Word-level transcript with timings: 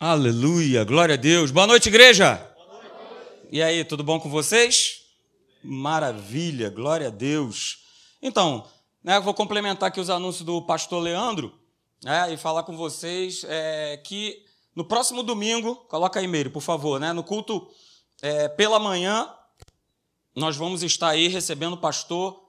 Aleluia, 0.00 0.84
glória 0.84 1.14
a 1.14 1.16
Deus. 1.16 1.50
Boa 1.50 1.66
noite, 1.66 1.88
igreja. 1.88 2.40
E 3.50 3.60
aí, 3.60 3.84
tudo 3.84 4.04
bom 4.04 4.20
com 4.20 4.30
vocês? 4.30 5.00
Maravilha, 5.60 6.70
glória 6.70 7.08
a 7.08 7.10
Deus. 7.10 7.80
Então, 8.22 8.64
né, 9.02 9.18
vou 9.18 9.34
complementar 9.34 9.88
aqui 9.88 9.98
os 9.98 10.08
anúncios 10.08 10.46
do 10.46 10.62
pastor 10.62 11.02
Leandro 11.02 11.52
né, 12.04 12.32
e 12.32 12.36
falar 12.36 12.62
com 12.62 12.76
vocês 12.76 13.44
é, 13.48 13.96
que 13.96 14.40
no 14.72 14.84
próximo 14.84 15.20
domingo, 15.24 15.74
coloca 15.88 16.20
aí, 16.20 16.28
Meire, 16.28 16.48
por 16.48 16.62
favor, 16.62 17.00
né, 17.00 17.12
no 17.12 17.24
culto 17.24 17.68
é, 18.22 18.46
pela 18.46 18.78
manhã, 18.78 19.28
nós 20.32 20.56
vamos 20.56 20.84
estar 20.84 21.08
aí 21.08 21.26
recebendo 21.26 21.72
o 21.72 21.78
pastor 21.78 22.40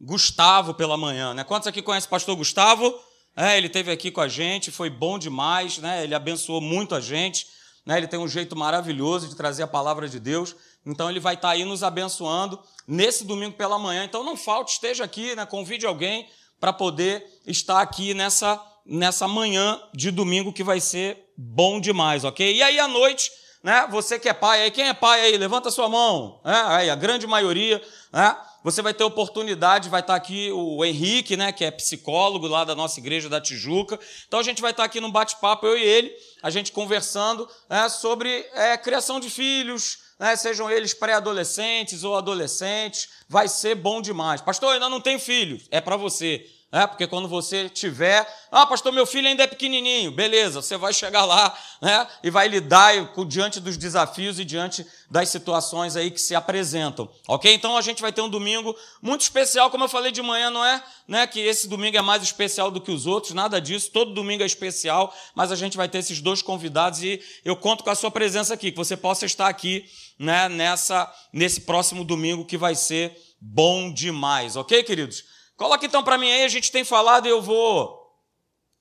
Gustavo 0.00 0.72
pela 0.72 0.96
manhã. 0.96 1.34
Né? 1.34 1.44
Quantos 1.44 1.68
aqui 1.68 1.82
conhecem 1.82 2.06
o 2.06 2.10
pastor 2.10 2.34
Gustavo? 2.34 2.98
É, 3.36 3.58
ele 3.58 3.68
teve 3.68 3.90
aqui 3.90 4.10
com 4.10 4.20
a 4.20 4.28
gente, 4.28 4.70
foi 4.70 4.88
bom 4.88 5.18
demais, 5.18 5.78
né? 5.78 6.04
Ele 6.04 6.14
abençoou 6.14 6.60
muito 6.60 6.94
a 6.94 7.00
gente, 7.00 7.46
né? 7.84 7.98
Ele 7.98 8.06
tem 8.06 8.18
um 8.18 8.28
jeito 8.28 8.54
maravilhoso 8.56 9.28
de 9.28 9.34
trazer 9.34 9.64
a 9.64 9.66
palavra 9.66 10.08
de 10.08 10.20
Deus. 10.20 10.54
Então 10.86 11.10
ele 11.10 11.18
vai 11.18 11.34
estar 11.34 11.50
aí 11.50 11.64
nos 11.64 11.82
abençoando 11.82 12.60
nesse 12.86 13.24
domingo 13.24 13.56
pela 13.56 13.78
manhã. 13.78 14.04
Então 14.04 14.22
não 14.22 14.36
falte, 14.36 14.74
esteja 14.74 15.04
aqui, 15.04 15.34
né? 15.34 15.44
Convide 15.44 15.84
alguém 15.84 16.28
para 16.60 16.72
poder 16.72 17.24
estar 17.46 17.80
aqui 17.80 18.14
nessa 18.14 18.60
nessa 18.86 19.26
manhã 19.26 19.80
de 19.94 20.10
domingo 20.10 20.52
que 20.52 20.62
vai 20.62 20.78
ser 20.78 21.32
bom 21.36 21.80
demais, 21.80 22.22
ok? 22.22 22.54
E 22.54 22.62
aí 22.62 22.78
à 22.78 22.86
noite, 22.86 23.30
né? 23.62 23.88
Você 23.90 24.18
que 24.18 24.28
é 24.28 24.34
pai, 24.34 24.62
aí 24.62 24.70
quem 24.70 24.88
é 24.88 24.94
pai 24.94 25.22
aí, 25.22 25.36
levanta 25.38 25.70
sua 25.70 25.88
mão, 25.88 26.40
né? 26.44 26.64
Aí 26.66 26.90
a 26.90 26.94
grande 26.94 27.26
maioria, 27.26 27.82
né? 28.12 28.36
Você 28.64 28.80
vai 28.80 28.94
ter 28.94 29.04
oportunidade, 29.04 29.90
vai 29.90 30.00
estar 30.00 30.14
aqui 30.14 30.50
o 30.50 30.82
Henrique, 30.82 31.36
né, 31.36 31.52
que 31.52 31.66
é 31.66 31.70
psicólogo 31.70 32.46
lá 32.48 32.64
da 32.64 32.74
nossa 32.74 32.98
igreja 32.98 33.28
da 33.28 33.38
Tijuca. 33.38 34.00
Então 34.26 34.40
a 34.40 34.42
gente 34.42 34.62
vai 34.62 34.70
estar 34.70 34.84
aqui 34.84 35.02
num 35.02 35.10
bate-papo, 35.10 35.66
eu 35.66 35.76
e 35.76 35.82
ele, 35.82 36.10
a 36.42 36.48
gente 36.48 36.72
conversando 36.72 37.46
né, 37.68 37.90
sobre 37.90 38.30
é, 38.54 38.74
criação 38.78 39.20
de 39.20 39.28
filhos, 39.28 39.98
né, 40.18 40.34
sejam 40.34 40.70
eles 40.70 40.94
pré-adolescentes 40.94 42.04
ou 42.04 42.16
adolescentes. 42.16 43.10
Vai 43.28 43.48
ser 43.48 43.74
bom 43.74 44.00
demais. 44.00 44.40
Pastor, 44.40 44.70
eu 44.70 44.74
ainda 44.74 44.88
não 44.88 45.00
tenho 45.00 45.18
filhos. 45.18 45.64
É 45.70 45.82
para 45.82 45.98
você. 45.98 46.46
É, 46.74 46.88
porque 46.88 47.06
quando 47.06 47.28
você 47.28 47.68
tiver, 47.68 48.26
ah, 48.50 48.66
pastor, 48.66 48.92
meu 48.92 49.06
filho 49.06 49.28
ainda 49.28 49.44
é 49.44 49.46
pequenininho, 49.46 50.10
beleza, 50.10 50.60
você 50.60 50.76
vai 50.76 50.92
chegar 50.92 51.24
lá 51.24 51.56
né, 51.80 52.04
e 52.20 52.30
vai 52.30 52.48
lidar 52.48 52.92
diante 53.28 53.60
dos 53.60 53.76
desafios 53.76 54.40
e 54.40 54.44
diante 54.44 54.84
das 55.08 55.28
situações 55.28 55.94
aí 55.94 56.10
que 56.10 56.20
se 56.20 56.34
apresentam, 56.34 57.08
ok? 57.28 57.54
Então 57.54 57.76
a 57.76 57.80
gente 57.80 58.02
vai 58.02 58.12
ter 58.12 58.22
um 58.22 58.28
domingo 58.28 58.74
muito 59.00 59.20
especial, 59.20 59.70
como 59.70 59.84
eu 59.84 59.88
falei 59.88 60.10
de 60.10 60.20
manhã, 60.20 60.50
não 60.50 60.64
é 60.64 60.82
né, 61.06 61.28
que 61.28 61.38
esse 61.38 61.68
domingo 61.68 61.96
é 61.96 62.02
mais 62.02 62.24
especial 62.24 62.72
do 62.72 62.80
que 62.80 62.90
os 62.90 63.06
outros, 63.06 63.34
nada 63.34 63.60
disso, 63.60 63.92
todo 63.92 64.12
domingo 64.12 64.42
é 64.42 64.46
especial, 64.46 65.14
mas 65.32 65.52
a 65.52 65.56
gente 65.56 65.76
vai 65.76 65.88
ter 65.88 65.98
esses 65.98 66.20
dois 66.20 66.42
convidados 66.42 67.04
e 67.04 67.22
eu 67.44 67.54
conto 67.54 67.84
com 67.84 67.90
a 67.90 67.94
sua 67.94 68.10
presença 68.10 68.52
aqui, 68.52 68.72
que 68.72 68.76
você 68.76 68.96
possa 68.96 69.24
estar 69.24 69.46
aqui 69.46 69.88
né, 70.18 70.48
nessa, 70.48 71.08
nesse 71.32 71.60
próximo 71.60 72.02
domingo 72.02 72.44
que 72.44 72.58
vai 72.58 72.74
ser 72.74 73.16
bom 73.40 73.92
demais, 73.92 74.56
ok, 74.56 74.82
queridos? 74.82 75.22
Coloque 75.56 75.86
então 75.86 76.02
para 76.02 76.18
mim 76.18 76.30
aí, 76.30 76.44
a 76.44 76.48
gente 76.48 76.72
tem 76.72 76.84
falado 76.84 77.26
eu 77.26 77.40
vou, 77.40 78.12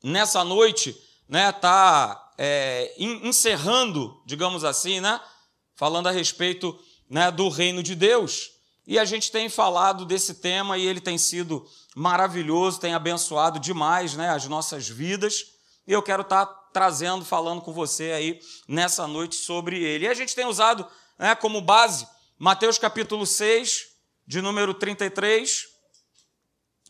nessa 0.04 0.44
noite, 0.44 0.96
né, 1.30 1.52
tá 1.52 2.32
é, 2.38 2.94
encerrando, 2.98 4.22
digamos 4.26 4.64
assim, 4.64 5.00
né, 5.00 5.22
falando 5.76 6.08
a 6.08 6.12
respeito 6.12 6.78
né, 7.10 7.32
do 7.32 7.50
reino 7.50 7.84
de 7.84 7.96
Deus. 7.96 8.52
E 8.86 9.00
a 9.00 9.06
gente 9.06 9.32
tem 9.32 9.48
falado 9.48 10.06
desse 10.06 10.36
tema 10.36 10.78
e 10.78 10.86
ele 10.86 11.00
tem 11.00 11.18
sido 11.18 11.66
maravilhoso, 11.96 12.80
tem 12.80 12.94
abençoado 12.94 13.60
demais 13.60 14.16
né, 14.16 14.30
as 14.30 14.46
nossas 14.48 14.90
vidas. 14.90 15.46
E 15.88 15.94
eu 15.94 16.02
quero 16.02 16.24
estar 16.24 16.46
tá 16.46 16.54
trazendo, 16.74 17.24
falando 17.24 17.62
com 17.62 17.72
você 17.72 18.12
aí 18.12 18.40
nessa 18.68 19.08
noite 19.08 19.36
sobre 19.36 19.82
ele. 19.82 20.06
E 20.06 20.10
a 20.10 20.14
gente 20.14 20.36
tem 20.36 20.46
usado 20.46 20.86
né, 21.18 21.34
como 21.36 21.62
base 21.62 22.08
Mateus 22.38 22.78
capítulo 22.78 23.26
6, 23.26 23.86
de 24.28 24.42
número 24.42 24.74
33, 24.74 25.73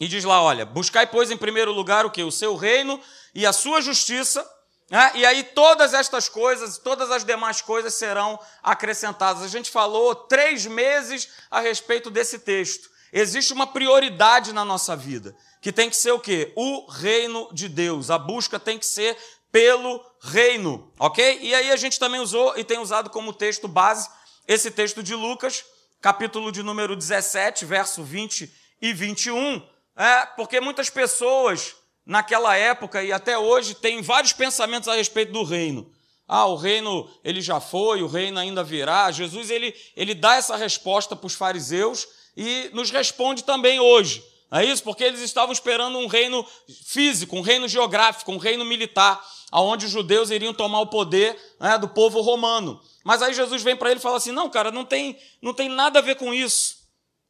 e 0.04 0.08
diz 0.08 0.26
lá: 0.26 0.42
olha, 0.42 0.66
buscai, 0.66 1.08
pois, 1.08 1.32
em 1.32 1.38
primeiro 1.38 1.72
lugar 1.72 2.06
o 2.06 2.12
que? 2.12 2.22
O 2.24 2.32
seu 2.32 2.56
reino 2.56 3.00
e 3.34 3.46
a 3.46 3.54
sua 3.54 3.82
justiça, 3.82 4.46
né? 4.90 5.12
e 5.16 5.26
aí 5.26 5.44
todas 5.44 5.94
estas 5.94 6.28
coisas, 6.28 6.78
todas 6.78 7.10
as 7.10 7.24
demais 7.24 7.62
coisas 7.62 7.94
serão 7.94 8.38
acrescentadas. 8.62 9.42
A 9.42 9.48
gente 9.48 9.72
falou 9.72 10.14
três 10.14 10.66
meses 10.66 11.30
a 11.50 11.62
respeito 11.62 12.12
desse 12.12 12.40
texto. 12.40 12.92
Existe 13.14 13.54
uma 13.54 13.66
prioridade 13.66 14.52
na 14.52 14.66
nossa 14.66 14.96
vida, 14.96 15.36
que 15.62 15.72
tem 15.72 15.90
que 15.90 15.96
ser 15.96 16.12
o 16.12 16.20
quê? 16.20 16.52
O 16.56 16.86
reino 16.92 17.48
de 17.54 17.70
Deus. 17.70 18.10
A 18.10 18.18
busca 18.18 18.60
tem 18.60 18.78
que 18.78 18.86
ser 18.86 19.16
pelo 19.52 20.04
reino, 20.20 20.92
ok? 21.00 21.40
E 21.42 21.56
aí 21.56 21.72
a 21.72 21.76
gente 21.78 21.98
também 21.98 22.20
usou 22.20 22.58
e 22.58 22.64
tem 22.64 22.80
usado 22.80 23.10
como 23.10 23.32
texto 23.32 23.68
base 23.68 24.10
esse 24.46 24.70
texto 24.70 25.02
de 25.02 25.16
Lucas, 25.16 25.64
capítulo 26.02 26.52
de 26.52 26.62
número 26.62 26.96
17, 26.96 27.64
verso 27.64 28.04
20 28.04 28.52
e 28.82 28.92
21, 28.92 29.66
é, 29.96 30.26
porque 30.36 30.60
muitas 30.60 30.90
pessoas 30.90 31.76
naquela 32.06 32.56
época 32.56 33.04
e 33.04 33.12
até 33.12 33.38
hoje 33.38 33.76
têm 33.76 34.02
vários 34.02 34.34
pensamentos 34.34 34.90
a 34.90 34.96
respeito 34.96 35.32
do 35.32 35.44
reino. 35.44 35.92
Ah, 36.28 36.46
o 36.46 36.56
reino 36.56 37.10
ele 37.24 37.42
já 37.42 37.60
foi, 37.60 38.02
o 38.02 38.08
reino 38.08 38.40
ainda 38.40 38.64
virá. 38.64 39.12
Jesus 39.12 39.50
ele, 39.50 39.74
ele 39.96 40.14
dá 40.14 40.36
essa 40.36 40.56
resposta 40.56 41.16
para 41.16 41.28
os 41.28 41.34
fariseus 41.34 42.08
e 42.36 42.70
nos 42.74 42.90
responde 42.90 43.44
também 43.44 43.80
hoje. 43.80 44.24
É 44.52 44.64
isso? 44.64 44.84
Porque 44.84 45.04
eles 45.04 45.20
estavam 45.20 45.52
esperando 45.52 45.98
um 45.98 46.08
reino 46.08 46.46
físico, 46.86 47.36
um 47.36 47.42
reino 47.42 47.68
geográfico, 47.68 48.32
um 48.32 48.38
reino 48.38 48.64
militar, 48.64 49.24
aonde 49.52 49.88
os 49.88 49.92
judeus 49.92 50.30
iriam 50.30 50.54
tomar 50.54 50.82
o 50.82 50.88
poder 50.88 51.36
né, 51.60 51.78
do 51.78 51.88
povo 51.88 52.22
romano. 52.22 52.80
Mas 53.04 53.22
aí 53.22 53.34
Jesus 53.34 53.64
vem 53.64 53.76
para 53.76 53.90
ele 53.90 54.00
e 54.00 54.04
fala 54.04 54.18
assim: 54.18 54.32
não, 54.32 54.50
cara, 54.50 54.72
não 54.72 54.86
tem, 54.86 55.18
não 55.42 55.54
tem 55.54 55.70
nada 55.70 56.00
a 56.00 56.02
ver 56.04 56.16
com 56.16 56.34
isso. 56.34 56.83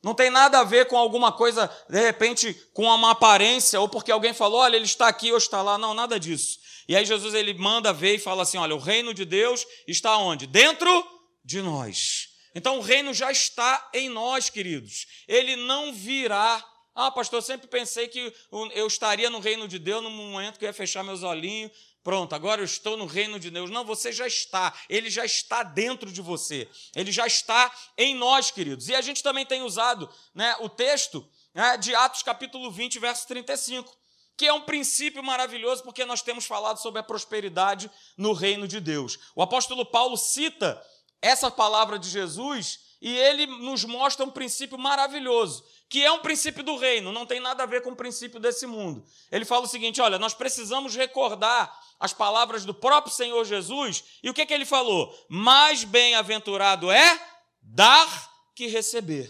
Não 0.03 0.14
tem 0.14 0.30
nada 0.30 0.59
a 0.59 0.64
ver 0.66 0.88
com 0.88 0.97
alguma 0.97 1.31
coisa, 1.31 1.72
de 1.90 2.00
repente, 2.00 2.53
com 2.74 2.84
uma 2.84 3.12
aparência, 3.12 3.80
ou 3.80 3.88
porque 3.88 4.12
alguém 4.12 4.34
falou, 4.34 4.59
olha, 4.59 4.75
ele 4.75 4.86
está 4.86 5.08
aqui 5.08 5.31
ou 5.31 5.38
está 5.38 5.62
lá. 5.62 5.78
Não, 5.78 5.94
nada 5.94 6.19
disso. 6.19 6.59
E 6.88 6.96
aí 6.96 7.06
Jesus 7.06 7.34
ele 7.34 7.53
manda 7.53 7.94
ver 7.94 8.16
e 8.16 8.19
fala 8.19 8.44
assim: 8.44 8.58
olha, 8.58 8.75
o 8.75 8.80
reino 8.80 9.14
de 9.14 9.25
Deus 9.25 9.66
está 9.88 10.18
onde? 10.18 10.46
Dentro 10.46 11.06
de 11.44 11.62
nós. 11.62 12.30
Então 12.53 12.78
o 12.78 12.81
reino 12.81 13.14
já 13.14 13.31
está 13.31 13.90
em 13.94 14.09
nós, 14.09 14.50
queridos. 14.50 15.08
Ele 15.28 15.56
não 15.56 15.94
virá. 15.94 16.64
Ah, 16.94 17.09
pastor, 17.09 17.38
eu 17.38 17.41
sempre 17.41 17.68
pensei 17.68 18.08
que 18.08 18.31
eu 18.75 18.85
estaria 18.85 19.30
no 19.30 19.40
reino 19.40 19.68
de 19.68 19.80
Deus 19.80 20.03
no 20.03 20.12
momento 20.12 20.59
que 20.59 20.66
eu 20.66 20.70
ia 20.70 20.74
fechar 20.74 21.03
meus 21.03 21.24
olhinhos 21.24 21.72
Pronto, 22.03 22.36
agora 22.36 22.59
eu 22.59 22.66
estou 22.66 22.97
no 22.97 23.06
reino 23.06 23.40
de 23.40 23.50
Deus. 23.50 23.69
Não, 23.69 23.86
você 23.86 24.12
já 24.12 24.28
está. 24.28 24.74
Ele 24.90 25.09
já 25.09 25.24
está 25.24 25.64
dentro 25.64 26.12
de 26.12 26.22
você. 26.22 26.69
Ele 26.94 27.12
já 27.12 27.25
está 27.25 27.74
em 27.97 28.14
nós, 28.14 28.52
queridos. 28.52 28.90
E 28.90 28.96
a 28.96 29.02
gente 29.02 29.24
também 29.24 29.46
tem 29.46 29.62
usado 29.62 30.09
né, 30.36 30.53
o 30.59 30.68
texto 30.68 31.25
né, 31.53 31.78
de 31.78 31.96
Atos 31.96 32.22
capítulo 32.22 32.69
20, 32.69 33.00
verso 33.00 33.25
35, 33.28 33.96
que 34.36 34.46
é 34.46 34.52
um 34.52 34.62
princípio 34.62 35.24
maravilhoso, 35.24 35.81
porque 35.84 36.03
nós 36.03 36.22
temos 36.22 36.46
falado 36.46 36.78
sobre 36.78 37.00
a 37.00 37.03
prosperidade 37.03 37.90
no 38.18 38.34
reino 38.34 38.68
de 38.68 38.81
Deus. 38.81 39.18
O 39.34 39.41
apóstolo 39.41 39.85
Paulo 39.85 40.18
cita 40.18 40.84
essa 41.22 41.50
palavra 41.50 41.97
de 41.97 42.09
Jesus 42.09 42.80
e 43.02 43.18
ele 43.18 43.46
nos 43.46 43.85
mostra 43.85 44.25
um 44.25 44.30
princípio 44.30 44.78
maravilhoso, 44.78 45.64
que 45.93 46.03
é 46.03 46.11
um 46.11 46.21
princípio 46.21 46.63
do 46.63 46.75
reino, 46.75 47.11
não 47.11 47.23
tem 47.23 47.39
nada 47.39 47.61
a 47.61 47.67
ver 47.67 47.83
com 47.83 47.91
o 47.91 47.95
princípio 47.95 48.39
desse 48.39 48.65
mundo. 48.65 49.05
Ele 49.31 49.45
fala 49.45 49.65
o 49.65 49.67
seguinte: 49.67 50.01
olha, 50.01 50.17
nós 50.17 50.33
precisamos 50.33 50.95
recordar 50.95 51.71
as 51.99 52.11
palavras 52.11 52.65
do 52.65 52.73
próprio 52.73 53.13
Senhor 53.13 53.45
Jesus, 53.45 54.03
e 54.23 54.27
o 54.27 54.33
que, 54.33 54.43
que 54.43 54.55
ele 54.55 54.65
falou? 54.65 55.15
Mais 55.29 55.83
bem-aventurado 55.83 56.89
é 56.89 57.23
dar 57.61 58.09
que 58.55 58.65
receber. 58.65 59.29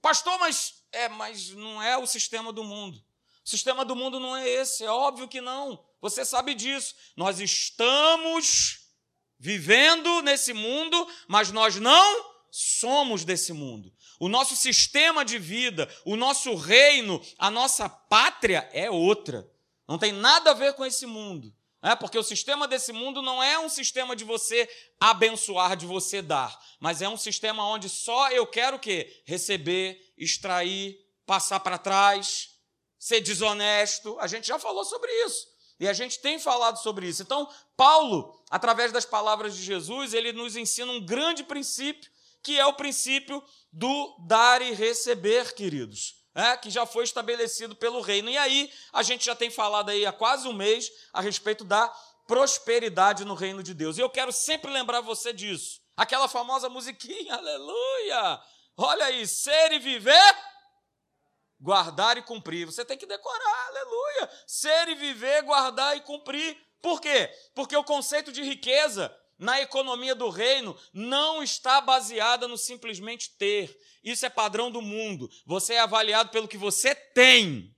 Pastor, 0.00 0.38
mas 0.38 0.72
é, 0.90 1.06
mas 1.10 1.50
não 1.50 1.82
é 1.82 1.98
o 1.98 2.06
sistema 2.06 2.50
do 2.50 2.64
mundo. 2.64 2.96
O 3.44 3.50
sistema 3.50 3.84
do 3.84 3.94
mundo 3.94 4.18
não 4.18 4.34
é 4.34 4.48
esse, 4.48 4.84
é 4.84 4.90
óbvio 4.90 5.28
que 5.28 5.42
não. 5.42 5.84
Você 6.00 6.24
sabe 6.24 6.54
disso. 6.54 6.94
Nós 7.14 7.40
estamos 7.40 8.88
vivendo 9.38 10.22
nesse 10.22 10.54
mundo, 10.54 11.06
mas 11.28 11.52
nós 11.52 11.76
não 11.76 12.32
somos 12.50 13.22
desse 13.22 13.52
mundo. 13.52 13.92
O 14.18 14.28
nosso 14.28 14.56
sistema 14.56 15.24
de 15.24 15.38
vida, 15.38 15.88
o 16.04 16.16
nosso 16.16 16.54
reino, 16.54 17.20
a 17.38 17.50
nossa 17.50 17.88
pátria 17.88 18.68
é 18.72 18.90
outra. 18.90 19.48
Não 19.88 19.98
tem 19.98 20.12
nada 20.12 20.50
a 20.50 20.54
ver 20.54 20.74
com 20.74 20.84
esse 20.84 21.06
mundo. 21.06 21.54
É, 21.82 21.94
porque 21.94 22.18
o 22.18 22.22
sistema 22.22 22.66
desse 22.66 22.94
mundo 22.94 23.20
não 23.20 23.42
é 23.42 23.58
um 23.58 23.68
sistema 23.68 24.16
de 24.16 24.24
você 24.24 24.66
abençoar, 24.98 25.76
de 25.76 25.84
você 25.84 26.22
dar, 26.22 26.58
mas 26.80 27.02
é 27.02 27.08
um 27.10 27.16
sistema 27.16 27.68
onde 27.68 27.90
só 27.90 28.30
eu 28.30 28.46
quero 28.46 28.78
o 28.78 28.80
quê? 28.80 29.22
Receber, 29.26 30.00
extrair, 30.16 30.98
passar 31.26 31.60
para 31.60 31.76
trás, 31.76 32.54
ser 32.98 33.20
desonesto. 33.20 34.18
A 34.18 34.26
gente 34.26 34.46
já 34.46 34.58
falou 34.58 34.82
sobre 34.82 35.12
isso. 35.26 35.46
E 35.78 35.86
a 35.86 35.92
gente 35.92 36.20
tem 36.20 36.38
falado 36.38 36.78
sobre 36.78 37.06
isso. 37.06 37.22
Então, 37.22 37.46
Paulo, 37.76 38.42
através 38.48 38.90
das 38.90 39.04
palavras 39.04 39.54
de 39.54 39.62
Jesus, 39.62 40.14
ele 40.14 40.32
nos 40.32 40.56
ensina 40.56 40.90
um 40.90 41.04
grande 41.04 41.44
princípio, 41.44 42.10
que 42.44 42.60
é 42.60 42.66
o 42.66 42.74
princípio 42.74 43.42
do 43.72 44.16
dar 44.28 44.62
e 44.62 44.72
receber, 44.72 45.54
queridos 45.54 46.24
é, 46.34 46.56
que 46.56 46.68
já 46.68 46.84
foi 46.84 47.04
estabelecido 47.04 47.76
pelo 47.76 48.00
reino. 48.00 48.28
E 48.28 48.36
aí, 48.36 48.70
a 48.92 49.02
gente 49.02 49.24
já 49.24 49.36
tem 49.36 49.50
falado 49.50 49.90
aí 49.90 50.04
há 50.04 50.12
quase 50.12 50.48
um 50.48 50.52
mês 50.52 50.90
a 51.12 51.20
respeito 51.20 51.64
da 51.64 51.88
prosperidade 52.26 53.24
no 53.24 53.34
reino 53.34 53.62
de 53.62 53.72
Deus. 53.72 53.96
E 53.96 54.00
eu 54.00 54.10
quero 54.10 54.32
sempre 54.32 54.70
lembrar 54.70 55.00
você 55.00 55.32
disso. 55.32 55.80
Aquela 55.96 56.26
famosa 56.26 56.68
musiquinha, 56.68 57.34
aleluia! 57.36 58.40
Olha 58.76 59.04
aí, 59.04 59.26
ser 59.26 59.72
e 59.72 59.78
viver, 59.78 60.36
guardar 61.60 62.18
e 62.18 62.22
cumprir. 62.22 62.66
Você 62.66 62.84
tem 62.84 62.98
que 62.98 63.06
decorar, 63.06 63.66
aleluia! 63.68 64.30
Ser 64.46 64.88
e 64.88 64.94
viver, 64.96 65.42
guardar 65.42 65.96
e 65.96 66.00
cumprir. 66.00 66.58
Por 66.82 67.00
quê? 67.00 67.30
Porque 67.54 67.76
o 67.76 67.84
conceito 67.84 68.32
de 68.32 68.42
riqueza 68.42 69.14
na 69.38 69.60
economia 69.60 70.14
do 70.14 70.28
reino 70.28 70.76
não 70.92 71.42
está 71.42 71.80
baseada 71.80 72.46
no 72.46 72.56
simplesmente 72.56 73.30
ter. 73.38 73.76
Isso 74.02 74.24
é 74.24 74.30
padrão 74.30 74.70
do 74.70 74.82
mundo. 74.82 75.30
Você 75.46 75.74
é 75.74 75.80
avaliado 75.80 76.30
pelo 76.30 76.48
que 76.48 76.58
você 76.58 76.94
tem. 76.94 77.74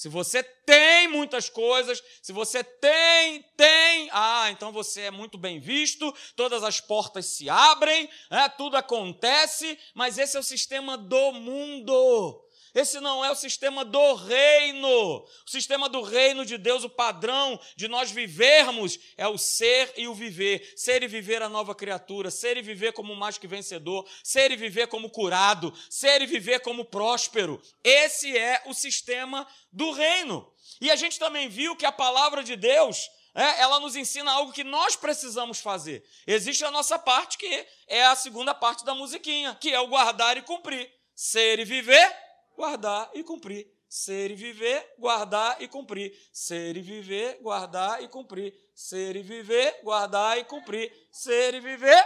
Se 0.00 0.08
você 0.08 0.42
tem 0.42 1.08
muitas 1.08 1.50
coisas, 1.50 2.02
se 2.22 2.32
você 2.32 2.64
tem, 2.64 3.42
tem, 3.54 4.08
ah, 4.12 4.50
então 4.50 4.72
você 4.72 5.02
é 5.02 5.10
muito 5.10 5.36
bem 5.36 5.60
visto, 5.60 6.10
todas 6.34 6.64
as 6.64 6.80
portas 6.80 7.26
se 7.26 7.50
abrem, 7.50 8.08
é, 8.30 8.48
tudo 8.48 8.78
acontece, 8.78 9.78
mas 9.94 10.16
esse 10.16 10.38
é 10.38 10.40
o 10.40 10.42
sistema 10.42 10.96
do 10.96 11.32
mundo. 11.32 12.42
Esse 12.74 13.00
não 13.00 13.24
é 13.24 13.30
o 13.30 13.34
sistema 13.34 13.84
do 13.84 14.14
reino. 14.14 14.88
O 14.88 15.50
sistema 15.50 15.88
do 15.88 16.02
reino 16.02 16.44
de 16.44 16.56
Deus, 16.56 16.84
o 16.84 16.90
padrão 16.90 17.58
de 17.76 17.88
nós 17.88 18.10
vivermos 18.10 18.98
é 19.16 19.26
o 19.26 19.36
ser 19.36 19.92
e 19.96 20.06
o 20.06 20.14
viver. 20.14 20.72
Ser 20.76 21.02
e 21.02 21.08
viver 21.08 21.42
a 21.42 21.48
nova 21.48 21.74
criatura, 21.74 22.30
ser 22.30 22.56
e 22.56 22.62
viver 22.62 22.92
como 22.92 23.16
mais 23.16 23.38
que 23.38 23.46
vencedor, 23.46 24.08
ser 24.22 24.50
e 24.50 24.56
viver 24.56 24.86
como 24.86 25.10
curado, 25.10 25.74
ser 25.88 26.22
e 26.22 26.26
viver 26.26 26.60
como 26.60 26.84
próspero. 26.84 27.60
Esse 27.82 28.36
é 28.36 28.62
o 28.66 28.74
sistema 28.74 29.46
do 29.72 29.90
reino. 29.90 30.50
E 30.80 30.90
a 30.90 30.96
gente 30.96 31.18
também 31.18 31.48
viu 31.48 31.76
que 31.76 31.86
a 31.86 31.92
palavra 31.92 32.42
de 32.42 32.56
Deus, 32.56 33.10
é, 33.34 33.60
ela 33.60 33.80
nos 33.80 33.96
ensina 33.96 34.32
algo 34.32 34.52
que 34.52 34.64
nós 34.64 34.96
precisamos 34.96 35.60
fazer. 35.60 36.04
Existe 36.26 36.64
a 36.64 36.70
nossa 36.70 36.98
parte, 36.98 37.36
que 37.38 37.66
é 37.86 38.04
a 38.06 38.16
segunda 38.16 38.54
parte 38.54 38.84
da 38.84 38.94
musiquinha, 38.94 39.56
que 39.60 39.72
é 39.72 39.80
o 39.80 39.88
guardar 39.88 40.36
e 40.36 40.42
cumprir. 40.42 40.90
Ser 41.14 41.58
e 41.58 41.64
viver 41.64 42.29
guardar 42.60 43.10
e 43.14 43.24
cumprir. 43.24 43.66
Ser 43.88 44.30
e 44.30 44.34
viver, 44.34 44.94
guardar 44.98 45.60
e 45.60 45.66
cumprir. 45.66 46.16
Ser 46.32 46.76
e 46.76 46.82
viver, 46.82 47.38
guardar 47.42 48.02
e 48.02 48.06
cumprir. 48.06 48.54
Ser 48.74 49.16
e 49.16 49.22
viver, 49.22 49.80
guardar 49.82 50.38
e 50.38 50.44
cumprir. 50.44 50.92
Ser 51.10 51.54
e 51.54 51.60
viver. 51.60 52.04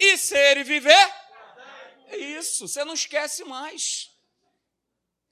E 0.00 0.18
ser 0.18 0.58
e 0.58 0.64
viver. 0.64 1.14
É 2.08 2.16
isso, 2.16 2.68
você 2.68 2.84
não 2.84 2.94
esquece 2.94 3.44
mais. 3.44 4.10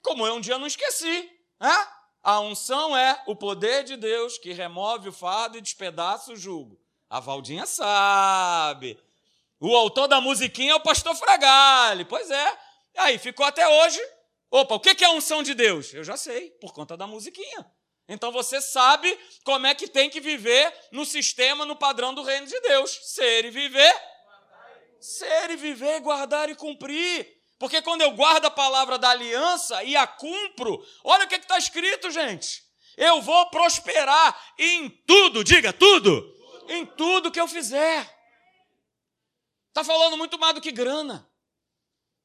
Como 0.01 0.25
eu 0.25 0.35
um 0.35 0.41
dia 0.41 0.57
não 0.57 0.65
esqueci. 0.65 1.29
Né? 1.59 1.87
A 2.23 2.39
unção 2.39 2.97
é 2.97 3.21
o 3.27 3.35
poder 3.35 3.83
de 3.83 3.97
Deus 3.97 4.37
que 4.37 4.53
remove 4.53 5.09
o 5.09 5.13
fardo 5.13 5.57
e 5.57 5.61
despedaça 5.61 6.31
o 6.31 6.35
jugo. 6.35 6.79
A 7.09 7.19
Valdinha 7.19 7.65
sabe. 7.65 8.97
O 9.59 9.75
autor 9.75 10.07
da 10.07 10.19
musiquinha 10.19 10.71
é 10.71 10.75
o 10.75 10.79
pastor 10.79 11.13
Fragale. 11.15 12.05
Pois 12.05 12.31
é, 12.31 12.57
Aí 12.97 13.17
ficou 13.17 13.45
até 13.45 13.67
hoje. 13.67 13.99
Opa, 14.49 14.75
o 14.75 14.79
que 14.79 15.03
é 15.03 15.07
a 15.07 15.11
unção 15.11 15.41
de 15.41 15.53
Deus? 15.53 15.93
Eu 15.93 16.03
já 16.03 16.17
sei, 16.17 16.51
por 16.51 16.73
conta 16.73 16.97
da 16.97 17.07
musiquinha. 17.07 17.65
Então 18.07 18.31
você 18.31 18.59
sabe 18.59 19.17
como 19.45 19.65
é 19.65 19.73
que 19.73 19.87
tem 19.87 20.09
que 20.09 20.19
viver 20.19 20.73
no 20.91 21.05
sistema, 21.05 21.65
no 21.65 21.75
padrão 21.75 22.13
do 22.13 22.23
reino 22.23 22.45
de 22.45 22.59
Deus. 22.59 22.91
Ser 23.03 23.45
e 23.45 23.49
viver. 23.49 23.93
Ser 24.99 25.51
e 25.51 25.55
viver, 25.55 26.01
guardar 26.01 26.49
e 26.49 26.55
cumprir. 26.55 27.41
Porque 27.57 27.81
quando 27.81 28.01
eu 28.01 28.11
guardo 28.11 28.45
a 28.45 28.51
palavra 28.51 28.97
da 28.97 29.11
aliança 29.11 29.83
e 29.83 29.95
a 29.95 30.05
cumpro, 30.05 30.85
olha 31.03 31.25
o 31.25 31.27
que 31.27 31.35
está 31.35 31.57
escrito, 31.57 32.11
gente. 32.11 32.63
Eu 32.97 33.21
vou 33.21 33.49
prosperar 33.49 34.53
em 34.57 34.89
tudo, 34.89 35.43
diga 35.43 35.71
tudo, 35.71 36.35
em 36.67 36.85
tudo 36.85 37.31
que 37.31 37.39
eu 37.39 37.47
fizer. 37.47 38.01
Está 39.69 39.83
falando 39.83 40.17
muito 40.17 40.37
mais 40.37 40.53
do 40.53 40.59
que 40.61 40.71
grana. 40.71 41.30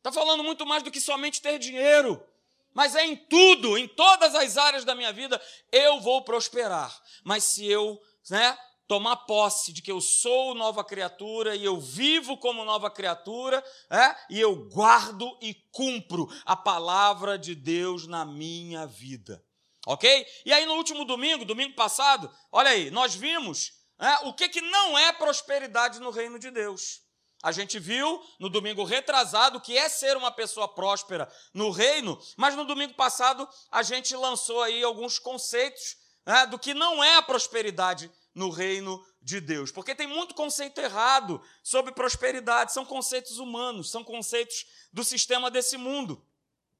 Está 0.06 0.20
falando 0.20 0.44
muito 0.44 0.64
mais 0.64 0.84
do 0.84 0.90
que 0.92 1.00
somente 1.00 1.42
ter 1.42 1.58
dinheiro. 1.58 2.24
Mas 2.72 2.94
é 2.94 3.04
em 3.04 3.16
tudo, 3.16 3.76
em 3.76 3.88
todas 3.88 4.36
as 4.36 4.56
áreas 4.56 4.84
da 4.84 4.94
minha 4.94 5.12
vida, 5.12 5.42
eu 5.72 6.00
vou 6.00 6.22
prosperar. 6.22 6.96
Mas 7.24 7.42
se 7.42 7.66
eu 7.66 8.00
né, 8.30 8.56
tomar 8.86 9.16
posse 9.16 9.72
de 9.72 9.82
que 9.82 9.90
eu 9.90 10.00
sou 10.00 10.54
nova 10.54 10.84
criatura 10.84 11.56
e 11.56 11.64
eu 11.64 11.80
vivo 11.80 12.36
como 12.36 12.64
nova 12.64 12.88
criatura, 12.88 13.64
é, 13.90 14.16
e 14.30 14.40
eu 14.40 14.68
guardo 14.68 15.36
e 15.42 15.54
cumpro 15.72 16.28
a 16.44 16.54
palavra 16.54 17.36
de 17.36 17.56
Deus 17.56 18.06
na 18.06 18.24
minha 18.24 18.86
vida. 18.86 19.44
Ok? 19.88 20.24
E 20.44 20.52
aí 20.52 20.66
no 20.66 20.74
último 20.74 21.04
domingo, 21.04 21.44
domingo 21.44 21.74
passado, 21.74 22.32
olha 22.52 22.70
aí, 22.70 22.92
nós 22.92 23.12
vimos 23.12 23.72
é, 23.98 24.28
o 24.28 24.32
que, 24.32 24.48
que 24.48 24.60
não 24.60 24.96
é 24.96 25.12
prosperidade 25.12 25.98
no 25.98 26.10
reino 26.10 26.38
de 26.38 26.52
Deus. 26.52 27.04
A 27.46 27.52
gente 27.52 27.78
viu 27.78 28.20
no 28.40 28.48
domingo 28.48 28.82
retrasado 28.82 29.60
que 29.60 29.78
é 29.78 29.88
ser 29.88 30.16
uma 30.16 30.32
pessoa 30.32 30.66
próspera 30.66 31.32
no 31.54 31.70
reino, 31.70 32.20
mas 32.36 32.56
no 32.56 32.64
domingo 32.64 32.94
passado 32.94 33.48
a 33.70 33.84
gente 33.84 34.16
lançou 34.16 34.60
aí 34.62 34.82
alguns 34.82 35.20
conceitos 35.20 35.96
né, 36.26 36.44
do 36.46 36.58
que 36.58 36.74
não 36.74 37.04
é 37.04 37.14
a 37.14 37.22
prosperidade 37.22 38.10
no 38.34 38.50
reino 38.50 39.00
de 39.22 39.40
Deus. 39.40 39.70
Porque 39.70 39.94
tem 39.94 40.08
muito 40.08 40.34
conceito 40.34 40.80
errado 40.80 41.40
sobre 41.62 41.92
prosperidade, 41.92 42.72
são 42.72 42.84
conceitos 42.84 43.38
humanos, 43.38 43.92
são 43.92 44.02
conceitos 44.02 44.66
do 44.92 45.04
sistema 45.04 45.48
desse 45.48 45.76
mundo. 45.76 46.20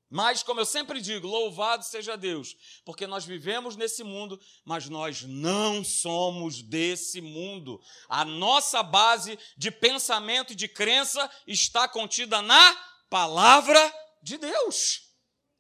Mas, 0.08 0.42
como 0.42 0.60
eu 0.60 0.64
sempre 0.64 1.00
digo, 1.00 1.26
louvado 1.26 1.84
seja 1.84 2.16
Deus, 2.16 2.56
porque 2.84 3.06
nós 3.06 3.24
vivemos 3.24 3.74
nesse 3.74 4.04
mundo, 4.04 4.40
mas 4.64 4.88
nós 4.88 5.22
não 5.22 5.82
somos 5.82 6.62
desse 6.62 7.20
mundo. 7.20 7.80
A 8.08 8.24
nossa 8.24 8.82
base 8.82 9.36
de 9.56 9.70
pensamento 9.70 10.52
e 10.52 10.56
de 10.56 10.68
crença 10.68 11.28
está 11.46 11.88
contida 11.88 12.40
na 12.40 12.76
palavra 13.10 13.80
de 14.22 14.38
Deus. 14.38 15.06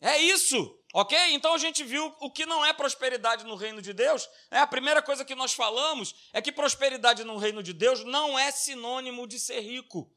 É 0.00 0.18
isso, 0.18 0.78
ok? 0.94 1.18
Então 1.32 1.54
a 1.54 1.58
gente 1.58 1.82
viu 1.82 2.14
o 2.20 2.30
que 2.30 2.46
não 2.46 2.64
é 2.64 2.72
prosperidade 2.72 3.44
no 3.44 3.56
reino 3.56 3.82
de 3.82 3.92
Deus. 3.92 4.28
É 4.50 4.58
a 4.58 4.66
primeira 4.66 5.02
coisa 5.02 5.24
que 5.24 5.34
nós 5.34 5.54
falamos 5.54 6.14
é 6.32 6.40
que 6.40 6.52
prosperidade 6.52 7.24
no 7.24 7.36
reino 7.36 7.62
de 7.62 7.72
Deus 7.72 8.04
não 8.04 8.38
é 8.38 8.52
sinônimo 8.52 9.26
de 9.26 9.40
ser 9.40 9.60
rico. 9.60 10.15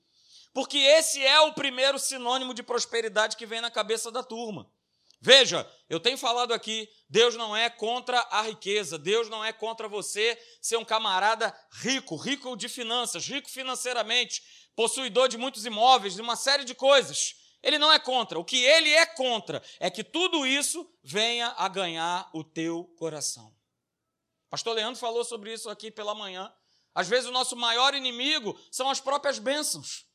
Porque 0.60 0.78
esse 0.78 1.26
é 1.26 1.40
o 1.40 1.54
primeiro 1.54 1.98
sinônimo 1.98 2.54
de 2.54 2.62
prosperidade 2.62 3.38
que 3.38 3.46
vem 3.46 3.62
na 3.62 3.72
cabeça 3.72 4.12
da 4.12 4.22
turma. 4.22 4.70
Veja, 5.22 5.66
eu 5.88 6.02
tenho 6.02 6.18
falado 6.18 6.54
aqui, 6.54 6.90
Deus 7.10 7.34
não 7.36 7.56
é 7.56 7.70
contra 7.70 8.20
a 8.30 8.42
riqueza, 8.42 9.00
Deus 9.00 9.30
não 9.30 9.42
é 9.42 9.54
contra 9.54 9.88
você 9.88 10.38
ser 10.62 10.76
um 10.76 10.84
camarada 10.84 11.58
rico, 11.72 12.18
rico 12.18 12.58
de 12.58 12.68
finanças, 12.68 13.26
rico 13.26 13.50
financeiramente, 13.50 14.44
possuidor 14.76 15.30
de 15.30 15.38
muitos 15.38 15.66
imóveis, 15.66 16.16
de 16.16 16.22
uma 16.22 16.36
série 16.36 16.66
de 16.66 16.76
coisas. 16.76 17.36
Ele 17.64 17.78
não 17.78 17.94
é 17.94 17.98
contra. 17.98 18.38
O 18.38 18.44
que 18.44 18.62
ele 18.62 18.90
é 18.90 19.06
contra 19.06 19.64
é 19.80 19.90
que 19.90 20.04
tudo 20.04 20.46
isso 20.46 20.86
venha 21.02 21.54
a 21.56 21.70
ganhar 21.70 22.30
o 22.34 22.44
teu 22.44 22.84
coração. 22.98 23.56
Pastor 24.50 24.76
Leandro 24.76 25.00
falou 25.00 25.24
sobre 25.24 25.54
isso 25.54 25.70
aqui 25.70 25.90
pela 25.90 26.14
manhã. 26.14 26.54
Às 26.94 27.08
vezes 27.08 27.30
o 27.30 27.32
nosso 27.32 27.56
maior 27.56 27.94
inimigo 27.94 28.60
são 28.70 28.90
as 28.90 29.00
próprias 29.00 29.40
bênçãos. 29.40 30.09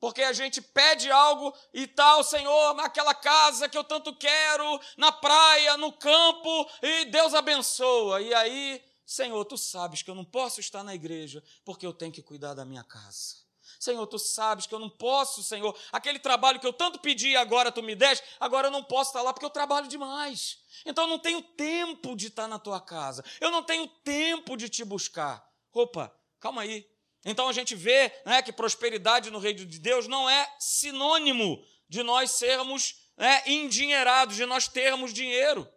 Porque 0.00 0.22
a 0.22 0.32
gente 0.32 0.62
pede 0.62 1.10
algo 1.10 1.54
e 1.74 1.86
tal, 1.86 2.24
Senhor, 2.24 2.74
naquela 2.74 3.14
casa 3.14 3.68
que 3.68 3.76
eu 3.76 3.84
tanto 3.84 4.16
quero, 4.16 4.80
na 4.96 5.12
praia, 5.12 5.76
no 5.76 5.92
campo, 5.92 6.70
e 6.82 7.04
Deus 7.04 7.34
abençoa. 7.34 8.22
E 8.22 8.32
aí, 8.32 8.82
Senhor, 9.04 9.44
tu 9.44 9.58
sabes 9.58 10.02
que 10.02 10.10
eu 10.10 10.14
não 10.14 10.24
posso 10.24 10.58
estar 10.58 10.82
na 10.82 10.94
igreja 10.94 11.44
porque 11.64 11.86
eu 11.86 11.92
tenho 11.92 12.10
que 12.10 12.22
cuidar 12.22 12.54
da 12.54 12.64
minha 12.64 12.82
casa. 12.82 13.40
Senhor, 13.78 14.06
tu 14.06 14.18
sabes 14.18 14.66
que 14.66 14.74
eu 14.74 14.78
não 14.78 14.90
posso, 14.90 15.42
Senhor, 15.42 15.76
aquele 15.92 16.18
trabalho 16.18 16.58
que 16.58 16.66
eu 16.66 16.72
tanto 16.72 16.98
pedi 16.98 17.36
agora 17.36 17.70
tu 17.70 17.82
me 17.82 17.94
deste, 17.94 18.24
agora 18.38 18.68
eu 18.68 18.70
não 18.70 18.82
posso 18.82 19.10
estar 19.10 19.22
lá 19.22 19.32
porque 19.32 19.44
eu 19.44 19.50
trabalho 19.50 19.86
demais. 19.86 20.58
Então 20.84 21.04
eu 21.04 21.10
não 21.10 21.18
tenho 21.18 21.42
tempo 21.42 22.16
de 22.16 22.28
estar 22.28 22.48
na 22.48 22.58
tua 22.58 22.80
casa. 22.80 23.24
Eu 23.40 23.50
não 23.50 23.62
tenho 23.62 23.86
tempo 23.86 24.56
de 24.56 24.68
te 24.68 24.84
buscar. 24.84 25.46
Opa, 25.72 26.14
calma 26.38 26.62
aí. 26.62 26.88
Então 27.24 27.48
a 27.48 27.52
gente 27.52 27.74
vê 27.74 28.12
né, 28.24 28.42
que 28.42 28.52
prosperidade 28.52 29.30
no 29.30 29.38
reino 29.38 29.66
de 29.66 29.78
Deus 29.78 30.06
não 30.06 30.28
é 30.28 30.48
sinônimo 30.58 31.62
de 31.88 32.02
nós 32.02 32.30
sermos 32.32 32.94
né, 33.16 33.42
endinheirados, 33.46 34.36
de 34.36 34.46
nós 34.46 34.68
termos 34.68 35.12
dinheiro, 35.12 35.68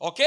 ok? 0.00 0.24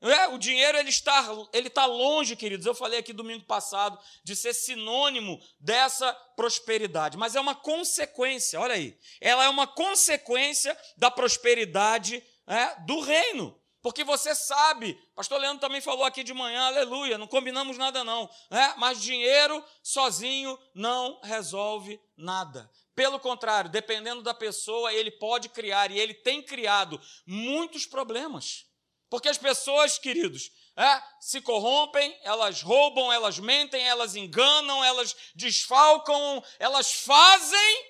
É, 0.00 0.28
o 0.28 0.38
dinheiro 0.38 0.76
ele 0.76 0.90
está, 0.90 1.26
ele 1.52 1.68
está 1.68 1.86
longe, 1.86 2.36
queridos. 2.36 2.66
Eu 2.66 2.74
falei 2.74 2.98
aqui 2.98 3.12
domingo 3.12 3.44
passado 3.44 3.98
de 4.22 4.36
ser 4.36 4.52
sinônimo 4.52 5.40
dessa 5.58 6.12
prosperidade, 6.36 7.16
mas 7.16 7.34
é 7.34 7.40
uma 7.40 7.54
consequência. 7.54 8.60
Olha 8.60 8.74
aí, 8.74 8.98
ela 9.20 9.44
é 9.44 9.48
uma 9.48 9.66
consequência 9.66 10.76
da 10.96 11.10
prosperidade 11.10 12.22
é, 12.46 12.80
do 12.84 13.00
reino. 13.00 13.58
Porque 13.86 14.02
você 14.02 14.34
sabe, 14.34 15.00
pastor 15.14 15.40
Leandro 15.40 15.60
também 15.60 15.80
falou 15.80 16.04
aqui 16.04 16.24
de 16.24 16.34
manhã, 16.34 16.60
aleluia, 16.62 17.16
não 17.16 17.28
combinamos 17.28 17.78
nada 17.78 18.02
não, 18.02 18.28
né? 18.50 18.74
mas 18.78 19.00
dinheiro 19.00 19.64
sozinho 19.80 20.58
não 20.74 21.20
resolve 21.22 22.00
nada. 22.16 22.68
Pelo 22.96 23.20
contrário, 23.20 23.70
dependendo 23.70 24.22
da 24.24 24.34
pessoa, 24.34 24.92
ele 24.92 25.12
pode 25.12 25.48
criar, 25.50 25.92
e 25.92 26.00
ele 26.00 26.14
tem 26.14 26.42
criado 26.42 27.00
muitos 27.24 27.86
problemas. 27.86 28.66
Porque 29.08 29.28
as 29.28 29.38
pessoas, 29.38 30.00
queridos, 30.00 30.50
é, 30.76 31.02
se 31.20 31.40
corrompem, 31.40 32.18
elas 32.24 32.62
roubam, 32.62 33.12
elas 33.12 33.38
mentem, 33.38 33.86
elas 33.86 34.16
enganam, 34.16 34.82
elas 34.82 35.14
desfalcam, 35.32 36.42
elas 36.58 36.92
fazem 36.92 37.84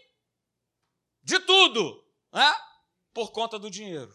de 1.23 1.39
tudo 1.39 2.07
é, 2.35 2.55
por 3.15 3.33
conta 3.33 3.59
do 3.59 3.71
dinheiro. 3.71 4.15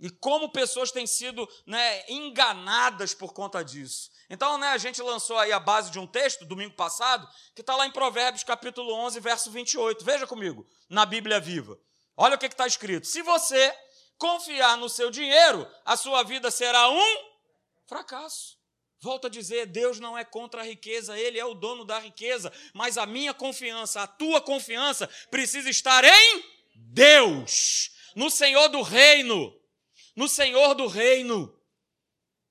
E 0.00 0.08
como 0.08 0.50
pessoas 0.50 0.90
têm 0.90 1.06
sido 1.06 1.46
né, 1.66 2.04
enganadas 2.08 3.12
por 3.12 3.34
conta 3.34 3.62
disso. 3.62 4.10
Então, 4.30 4.56
né, 4.56 4.68
a 4.68 4.78
gente 4.78 5.02
lançou 5.02 5.36
aí 5.36 5.52
a 5.52 5.60
base 5.60 5.90
de 5.90 5.98
um 5.98 6.06
texto, 6.06 6.46
domingo 6.46 6.74
passado, 6.74 7.28
que 7.54 7.60
está 7.60 7.76
lá 7.76 7.86
em 7.86 7.92
Provérbios, 7.92 8.42
capítulo 8.42 8.94
11, 8.94 9.20
verso 9.20 9.50
28. 9.50 10.02
Veja 10.02 10.26
comigo, 10.26 10.66
na 10.88 11.04
Bíblia 11.04 11.38
Viva. 11.38 11.78
Olha 12.16 12.36
o 12.36 12.38
que 12.38 12.46
está 12.46 12.66
escrito. 12.66 13.06
Se 13.06 13.20
você 13.20 13.76
confiar 14.16 14.78
no 14.78 14.88
seu 14.88 15.10
dinheiro, 15.10 15.70
a 15.84 15.98
sua 15.98 16.22
vida 16.22 16.50
será 16.50 16.88
um 16.88 17.30
fracasso. 17.86 18.58
Volto 19.02 19.26
a 19.26 19.30
dizer, 19.30 19.66
Deus 19.66 20.00
não 20.00 20.16
é 20.16 20.24
contra 20.24 20.62
a 20.62 20.64
riqueza, 20.64 21.18
Ele 21.18 21.38
é 21.38 21.44
o 21.44 21.54
dono 21.54 21.84
da 21.84 21.98
riqueza, 21.98 22.50
mas 22.72 22.96
a 22.96 23.04
minha 23.04 23.34
confiança, 23.34 24.02
a 24.02 24.06
tua 24.06 24.40
confiança, 24.40 25.08
precisa 25.30 25.68
estar 25.68 26.04
em 26.04 26.44
Deus, 26.74 27.90
no 28.14 28.30
Senhor 28.30 28.68
do 28.68 28.82
reino 28.82 29.59
no 30.16 30.28
Senhor 30.28 30.74
do 30.74 30.86
reino. 30.86 31.56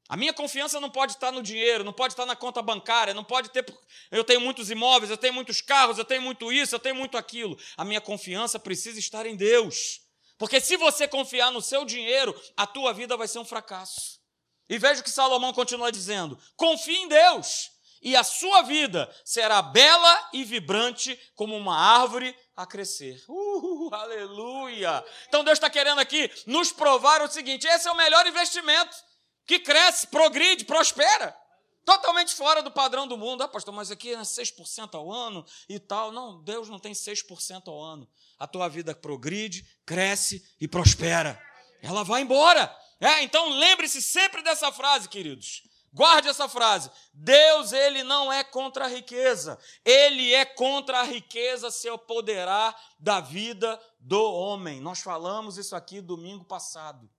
A 0.09 0.17
minha 0.17 0.33
confiança 0.33 0.79
não 0.79 0.89
pode 0.89 1.13
estar 1.13 1.31
no 1.31 1.43
dinheiro, 1.43 1.83
não 1.83 1.93
pode 1.93 2.13
estar 2.13 2.25
na 2.25 2.35
conta 2.35 2.63
bancária, 2.63 3.13
não 3.13 3.23
pode 3.23 3.49
ter. 3.49 3.63
Eu 4.09 4.23
tenho 4.23 4.41
muitos 4.41 4.71
imóveis, 4.71 5.11
eu 5.11 5.17
tenho 5.17 5.33
muitos 5.33 5.61
carros, 5.61 5.99
eu 5.99 6.05
tenho 6.05 6.23
muito 6.23 6.51
isso, 6.51 6.73
eu 6.73 6.79
tenho 6.79 6.95
muito 6.95 7.15
aquilo. 7.15 7.55
A 7.77 7.85
minha 7.85 8.01
confiança 8.01 8.59
precisa 8.59 8.97
estar 8.97 9.27
em 9.27 9.35
Deus. 9.35 10.01
Porque 10.39 10.59
se 10.59 10.77
você 10.77 11.07
confiar 11.07 11.51
no 11.51 11.61
seu 11.61 11.85
dinheiro, 11.85 12.33
a 12.57 12.65
tua 12.65 12.91
vida 12.91 13.15
vai 13.15 13.27
ser 13.27 13.37
um 13.37 13.45
fracasso. 13.45 14.19
E 14.67 14.79
veja 14.79 15.01
o 15.01 15.03
que 15.03 15.11
Salomão 15.11 15.53
continua 15.53 15.91
dizendo: 15.91 16.39
confie 16.55 16.95
em 16.95 17.07
Deus, 17.07 17.69
e 18.01 18.15
a 18.15 18.23
sua 18.23 18.61
vida 18.61 19.13
será 19.23 19.61
bela 19.61 20.29
e 20.33 20.43
vibrante 20.43 21.19
como 21.35 21.55
uma 21.55 21.77
árvore 21.77 22.35
a 22.55 22.65
crescer. 22.65 23.23
Uh, 23.27 23.89
aleluia! 23.93 25.03
Então 25.27 25.43
Deus 25.43 25.57
está 25.57 25.69
querendo 25.69 25.99
aqui 25.99 26.29
nos 26.45 26.71
provar 26.71 27.21
o 27.21 27.29
seguinte: 27.29 27.67
esse 27.67 27.87
é 27.87 27.91
o 27.91 27.97
melhor 27.97 28.25
investimento 28.27 28.95
que 29.45 29.59
cresce, 29.59 30.07
progride, 30.07 30.65
prospera. 30.65 31.35
Totalmente 31.85 32.35
fora 32.35 32.61
do 32.61 32.69
padrão 32.69 33.07
do 33.07 33.17
mundo. 33.17 33.41
Ah, 33.41 33.47
pastor, 33.47 33.73
mas 33.73 33.89
aqui 33.89 34.13
é 34.13 34.19
6% 34.19 34.93
ao 34.93 35.11
ano 35.11 35.43
e 35.67 35.79
tal. 35.79 36.11
Não, 36.11 36.43
Deus 36.43 36.69
não 36.69 36.77
tem 36.77 36.93
6% 36.93 37.67
ao 37.67 37.81
ano. 37.81 38.07
A 38.37 38.45
tua 38.45 38.67
vida 38.67 38.93
progride, 38.93 39.65
cresce 39.85 40.47
e 40.61 40.67
prospera. 40.67 41.41
Ela 41.81 42.03
vai 42.03 42.21
embora. 42.21 42.71
É, 42.99 43.23
então 43.23 43.49
lembre-se 43.57 44.01
sempre 44.01 44.43
dessa 44.43 44.71
frase, 44.71 45.09
queridos. 45.09 45.63
Guarde 45.91 46.27
essa 46.27 46.47
frase. 46.47 46.91
Deus, 47.13 47.73
ele 47.73 48.03
não 48.03 48.31
é 48.31 48.43
contra 48.43 48.85
a 48.85 48.87
riqueza. 48.87 49.59
Ele 49.83 50.33
é 50.33 50.45
contra 50.45 50.99
a 50.99 51.03
riqueza 51.03 51.71
se 51.71 51.89
apoderar 51.89 52.79
da 52.99 53.19
vida 53.19 53.79
do 53.99 54.21
homem. 54.33 54.79
Nós 54.79 54.99
falamos 54.99 55.57
isso 55.57 55.75
aqui 55.75 56.01
domingo 56.01 56.45
passado. 56.45 57.09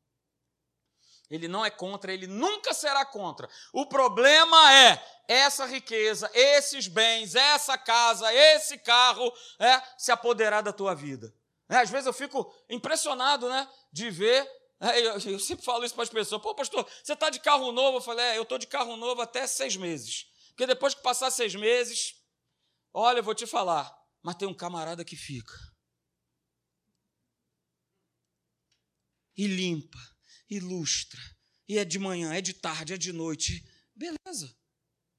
Ele 1.30 1.46
não 1.46 1.64
é 1.64 1.70
contra, 1.70 2.12
ele 2.12 2.26
nunca 2.26 2.74
será 2.74 3.04
contra. 3.04 3.48
O 3.72 3.86
problema 3.86 4.72
é 4.72 5.00
essa 5.28 5.64
riqueza, 5.64 6.28
esses 6.34 6.88
bens, 6.88 7.36
essa 7.36 7.78
casa, 7.78 8.34
esse 8.34 8.76
carro, 8.78 9.32
é 9.60 9.80
se 9.96 10.10
apoderar 10.10 10.60
da 10.60 10.72
tua 10.72 10.92
vida. 10.92 11.32
É, 11.68 11.76
às 11.76 11.88
vezes 11.88 12.06
eu 12.06 12.12
fico 12.12 12.52
impressionado, 12.68 13.48
né, 13.48 13.68
de 13.92 14.10
ver 14.10 14.44
eu, 14.80 15.32
eu, 15.32 15.38
sempre 15.38 15.64
falo 15.64 15.84
isso 15.84 15.94
para 15.94 16.04
as 16.04 16.10
pessoas. 16.10 16.40
Pô, 16.40 16.54
pastor, 16.54 16.88
você 17.02 17.12
está 17.12 17.28
de 17.28 17.38
carro 17.38 17.70
novo? 17.70 17.99
Eu 17.99 18.02
falei, 18.02 18.25
é, 18.25 18.38
eu 18.38 18.42
estou 18.42 18.56
de 18.56 18.66
carro 18.66 18.96
novo 18.96 19.20
até 19.20 19.46
seis 19.46 19.76
meses. 19.76 20.26
Porque 20.49 20.66
depois 20.66 20.94
que 20.94 21.02
passar 21.02 21.30
seis 21.30 21.54
meses, 21.54 22.14
olha, 22.92 23.18
eu 23.18 23.22
vou 23.22 23.34
te 23.34 23.46
falar, 23.46 23.94
mas 24.22 24.37
tem 24.37 24.49
um 24.49 24.54
camarada 24.54 25.04
que 25.04 25.16
fica. 25.16 25.52
E 29.37 29.46
limpa, 29.46 29.99
ilustra. 30.49 31.20
E 31.68 31.78
é 31.78 31.84
de 31.84 31.99
manhã, 31.99 32.32
é 32.34 32.40
de 32.40 32.54
tarde, 32.54 32.94
é 32.94 32.96
de 32.96 33.12
noite. 33.12 33.64
Beleza. 33.94 34.56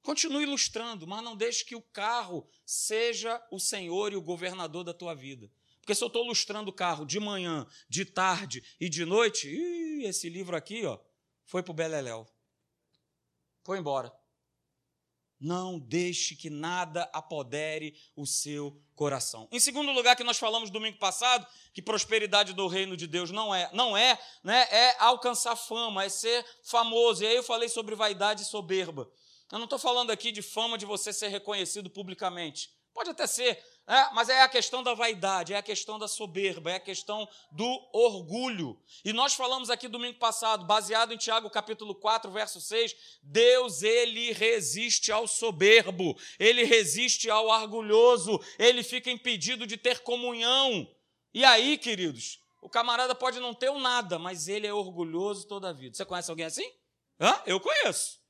Continue 0.02 0.42
ilustrando, 0.42 1.06
mas 1.06 1.22
não 1.22 1.36
deixe 1.36 1.64
que 1.64 1.76
o 1.76 1.82
carro 1.82 2.48
seja 2.66 3.40
o 3.50 3.60
senhor 3.60 4.12
e 4.12 4.16
o 4.16 4.22
governador 4.22 4.82
da 4.82 4.92
tua 4.92 5.14
vida. 5.14 5.48
Porque 5.82 5.96
se 5.96 6.04
eu 6.04 6.06
estou 6.06 6.24
lustrando 6.24 6.70
o 6.70 6.72
carro 6.72 7.04
de 7.04 7.18
manhã, 7.18 7.66
de 7.88 8.04
tarde 8.04 8.62
e 8.80 8.88
de 8.88 9.04
noite, 9.04 9.48
ih, 9.48 10.04
esse 10.04 10.28
livro 10.28 10.56
aqui 10.56 10.86
ó, 10.86 10.96
foi 11.44 11.60
para 11.60 11.72
o 11.72 11.74
Beleléu. 11.74 12.24
Foi 13.64 13.78
embora. 13.78 14.12
Não 15.40 15.80
deixe 15.80 16.36
que 16.36 16.48
nada 16.48 17.10
apodere 17.12 18.00
o 18.14 18.24
seu 18.24 18.80
coração. 18.94 19.48
Em 19.50 19.58
segundo 19.58 19.90
lugar, 19.90 20.14
que 20.14 20.22
nós 20.22 20.38
falamos 20.38 20.70
domingo 20.70 20.98
passado, 20.98 21.44
que 21.74 21.82
prosperidade 21.82 22.52
do 22.52 22.68
reino 22.68 22.96
de 22.96 23.08
Deus 23.08 23.32
não 23.32 23.52
é, 23.52 23.68
não 23.72 23.96
é, 23.96 24.16
né, 24.44 24.68
é 24.70 24.96
alcançar 25.00 25.56
fama, 25.56 26.04
é 26.04 26.08
ser 26.08 26.46
famoso. 26.62 27.24
E 27.24 27.26
aí 27.26 27.34
eu 27.34 27.42
falei 27.42 27.68
sobre 27.68 27.96
vaidade 27.96 28.44
soberba. 28.44 29.10
Eu 29.50 29.58
não 29.58 29.64
estou 29.64 29.80
falando 29.80 30.12
aqui 30.12 30.30
de 30.30 30.42
fama 30.42 30.78
de 30.78 30.86
você 30.86 31.12
ser 31.12 31.26
reconhecido 31.26 31.90
publicamente. 31.90 32.70
Pode 32.94 33.10
até 33.10 33.26
ser, 33.26 33.62
é, 33.86 34.14
mas 34.14 34.28
é 34.28 34.42
a 34.42 34.48
questão 34.48 34.82
da 34.82 34.94
vaidade, 34.94 35.52
é 35.52 35.56
a 35.56 35.62
questão 35.62 35.98
da 35.98 36.06
soberba, 36.06 36.70
é 36.70 36.76
a 36.76 36.80
questão 36.80 37.28
do 37.50 37.88
orgulho. 37.92 38.80
E 39.04 39.12
nós 39.12 39.34
falamos 39.34 39.70
aqui 39.70 39.88
domingo 39.88 40.18
passado, 40.18 40.64
baseado 40.64 41.12
em 41.12 41.16
Tiago 41.16 41.50
capítulo 41.50 41.94
4, 41.94 42.30
verso 42.30 42.60
6, 42.60 42.94
Deus 43.22 43.82
ele 43.82 44.32
resiste 44.32 45.10
ao 45.10 45.26
soberbo, 45.26 46.16
ele 46.38 46.62
resiste 46.62 47.28
ao 47.28 47.48
orgulhoso, 47.48 48.40
ele 48.56 48.84
fica 48.84 49.10
impedido 49.10 49.66
de 49.66 49.76
ter 49.76 50.00
comunhão. 50.00 50.88
E 51.34 51.44
aí, 51.44 51.76
queridos, 51.76 52.38
o 52.60 52.68
camarada 52.68 53.16
pode 53.16 53.40
não 53.40 53.52
ter 53.52 53.70
um 53.70 53.80
nada, 53.80 54.16
mas 54.16 54.46
ele 54.46 54.66
é 54.66 54.72
orgulhoso 54.72 55.48
toda 55.48 55.70
a 55.70 55.72
vida. 55.72 55.96
Você 55.96 56.04
conhece 56.04 56.30
alguém 56.30 56.46
assim? 56.46 56.70
Hã? 57.20 57.42
Eu 57.44 57.58
conheço. 57.58 58.20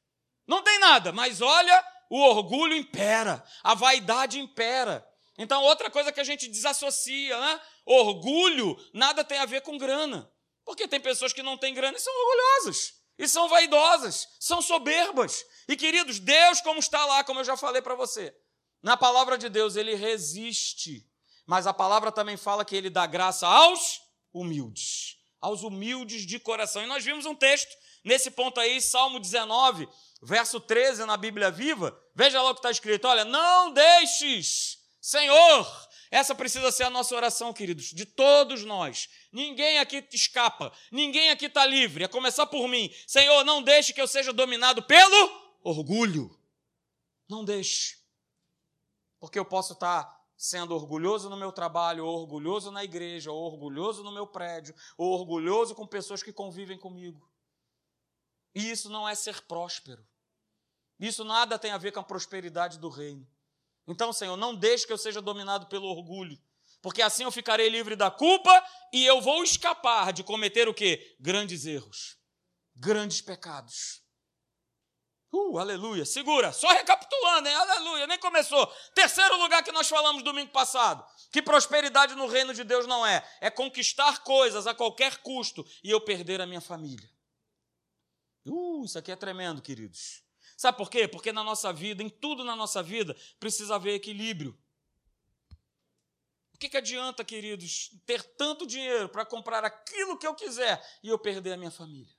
Não 0.47 0.63
tem 0.63 0.79
nada, 0.79 1.13
mas 1.13 1.43
olha, 1.43 1.85
o 2.09 2.19
orgulho 2.19 2.75
impera, 2.75 3.45
a 3.63 3.75
vaidade 3.75 4.41
impera. 4.41 5.07
Então, 5.39 5.62
outra 5.62 5.91
coisa 5.91 6.12
que 6.12 6.21
a 6.21 6.25
gente 6.25 6.49
desassocia, 6.49 7.39
né? 7.41 7.61
Orgulho 7.87 8.77
nada 8.93 9.25
tem 9.25 9.39
a 9.39 9.47
ver 9.47 9.62
com 9.62 9.79
grana. 9.79 10.31
Porque 10.65 10.87
tem 10.87 11.01
pessoas 11.01 11.33
que 11.33 11.43
não 11.43 11.57
têm 11.57 11.75
grana 11.75 11.97
e 11.97 12.01
são 12.01 12.12
orgulhosas, 12.15 12.95
e 13.19 13.27
são 13.27 13.49
vaidosas, 13.49 14.29
são 14.39 14.62
soberbas. 14.62 15.45
E 15.69 15.77
queridos, 15.77 16.19
Deus, 16.19 16.61
como 16.61 16.79
está 16.79 17.05
lá, 17.05 17.25
como 17.25 17.41
eu 17.41 17.45
já 17.45 17.57
falei 17.57 17.83
para 17.83 17.95
você, 17.95 18.35
na 18.83 18.97
palavra 18.97 19.37
de 19.37 19.49
Deus, 19.49 19.77
ele 19.77 19.95
resiste. 19.95 21.09
Mas 21.47 21.67
a 21.67 21.75
palavra 21.75 22.12
também 22.12 22.37
fala 22.37 22.65
que 22.65 22.77
ele 22.77 22.91
dá 22.91 23.07
graça 23.07 23.47
aos 23.47 24.01
humildes, 24.33 25.17
aos 25.41 25.62
humildes 25.62 26.25
de 26.27 26.39
coração. 26.39 26.83
E 26.83 26.87
nós 26.87 27.05
vimos 27.05 27.27
um 27.27 27.35
texto 27.35 27.71
nesse 28.05 28.31
ponto 28.31 28.61
aí, 28.61 28.81
Salmo 28.81 29.19
19, 29.19 29.89
verso 30.23 30.61
13 30.61 31.05
na 31.05 31.17
Bíblia 31.17 31.51
Viva. 31.51 31.99
Veja 32.15 32.41
lá 32.41 32.51
o 32.51 32.55
que 32.55 32.61
está 32.61 32.71
escrito: 32.71 33.09
olha, 33.09 33.25
não 33.25 33.73
deixes 33.73 34.79
Senhor, 35.03 35.89
essa 36.13 36.33
precisa 36.33 36.71
ser 36.71 36.85
a 36.85 36.91
nossa 36.91 37.13
oração, 37.17 37.53
queridos, 37.53 37.87
de 37.87 38.07
todos 38.07 38.65
nós. 38.65 39.09
Ninguém 39.33 39.81
aqui 39.81 40.07
escapa, 40.13 40.73
ninguém 40.93 41.31
aqui 41.31 41.47
está 41.47 41.67
livre, 41.67 42.05
a 42.05 42.09
começar 42.09 42.47
por 42.47 42.69
mim. 42.69 42.89
Senhor, 43.05 43.45
não 43.45 43.61
deixe 43.61 43.93
que 43.93 44.01
eu 44.01 44.07
seja 44.07 44.33
dominado 44.33 44.81
pelo 44.85 45.59
orgulho. 45.65 46.39
Não 47.29 47.45
deixe. 47.45 47.99
Porque 49.19 49.41
eu 49.41 49.45
posso 49.45 49.73
estar 49.73 50.05
tá 50.05 50.25
sendo 50.37 50.73
orgulhoso 50.73 51.29
no 51.29 51.37
meu 51.37 51.51
trabalho, 51.51 52.07
ou 52.07 52.21
orgulhoso 52.21 52.71
na 52.71 52.85
igreja, 52.85 53.33
ou 53.33 53.43
orgulhoso 53.43 54.05
no 54.05 54.13
meu 54.13 54.27
prédio, 54.27 54.73
ou 54.97 55.11
orgulhoso 55.19 55.75
com 55.75 55.85
pessoas 55.85 56.23
que 56.23 56.33
convivem 56.33 56.79
comigo. 56.79 57.29
E 58.55 58.71
isso 58.71 58.89
não 58.89 59.09
é 59.09 59.17
ser 59.17 59.43
próspero. 59.47 60.07
Isso 61.01 61.25
nada 61.25 61.59
tem 61.59 61.73
a 61.73 61.79
ver 61.79 61.91
com 61.91 61.99
a 61.99 62.05
prosperidade 62.05 62.79
do 62.79 62.89
reino. 62.89 63.27
Então, 63.87 64.12
Senhor, 64.12 64.37
não 64.37 64.55
deixe 64.55 64.87
que 64.87 64.93
eu 64.93 64.99
seja 64.99 65.21
dominado 65.21 65.67
pelo 65.67 65.87
orgulho, 65.89 66.39
porque 66.81 67.03
assim 67.03 67.25
eu 67.25 67.33
ficarei 67.33 67.69
livre 67.69 67.97
da 67.97 68.11
culpa 68.11 68.65
e 68.93 69.05
eu 69.05 69.21
vou 69.21 69.43
escapar 69.43 70.12
de 70.12 70.23
cometer 70.23 70.69
o 70.69 70.75
quê? 70.75 71.17
Grandes 71.19 71.67
erros, 71.67 72.17
grandes 72.75 73.21
pecados. 73.21 74.03
Uh, 75.33 75.59
aleluia. 75.59 76.05
Segura, 76.05 76.53
só 76.53 76.69
recapitulando, 76.69 77.49
hein? 77.49 77.55
Aleluia, 77.55 78.07
nem 78.07 78.19
começou. 78.19 78.67
Terceiro 78.95 79.39
lugar 79.39 79.62
que 79.65 79.73
nós 79.73 79.89
falamos 79.89 80.23
domingo 80.23 80.53
passado, 80.53 81.03
que 81.31 81.41
prosperidade 81.41 82.15
no 82.15 82.27
reino 82.27 82.53
de 82.53 82.62
Deus 82.62 82.87
não 82.87 83.07
é, 83.07 83.27
é 83.41 83.51
conquistar 83.51 84.23
coisas 84.23 84.67
a 84.67 84.75
qualquer 84.75 85.23
custo 85.23 85.67
e 85.83 85.91
eu 85.91 86.03
perder 86.03 86.43
a 86.43 86.47
minha 86.47 86.61
família. 86.61 87.11
Uh, 88.45 88.85
isso 88.85 88.99
aqui 88.99 89.11
é 89.11 89.17
tremendo, 89.17 89.62
queridos. 89.62 90.23
Sabe 90.62 90.78
por 90.78 90.88
quê? 90.88 91.09
Porque 91.09 91.33
na 91.33 91.42
nossa 91.42 91.73
vida, 91.73 92.04
em 92.04 92.09
tudo 92.09 92.45
na 92.45 92.54
nossa 92.54 92.85
vida, 92.85 93.16
precisa 93.40 93.75
haver 93.75 93.95
equilíbrio. 93.95 94.57
O 96.54 96.59
que, 96.59 96.69
que 96.69 96.76
adianta, 96.76 97.25
queridos, 97.25 97.90
ter 98.07 98.23
tanto 98.37 98.64
dinheiro 98.64 99.09
para 99.09 99.26
comprar 99.26 99.64
aquilo 99.64 100.16
que 100.16 100.25
eu 100.25 100.37
quiser 100.37 100.81
e 101.02 101.09
eu 101.09 101.19
perder 101.19 101.54
a 101.54 101.57
minha 101.57 101.73
família? 101.73 102.14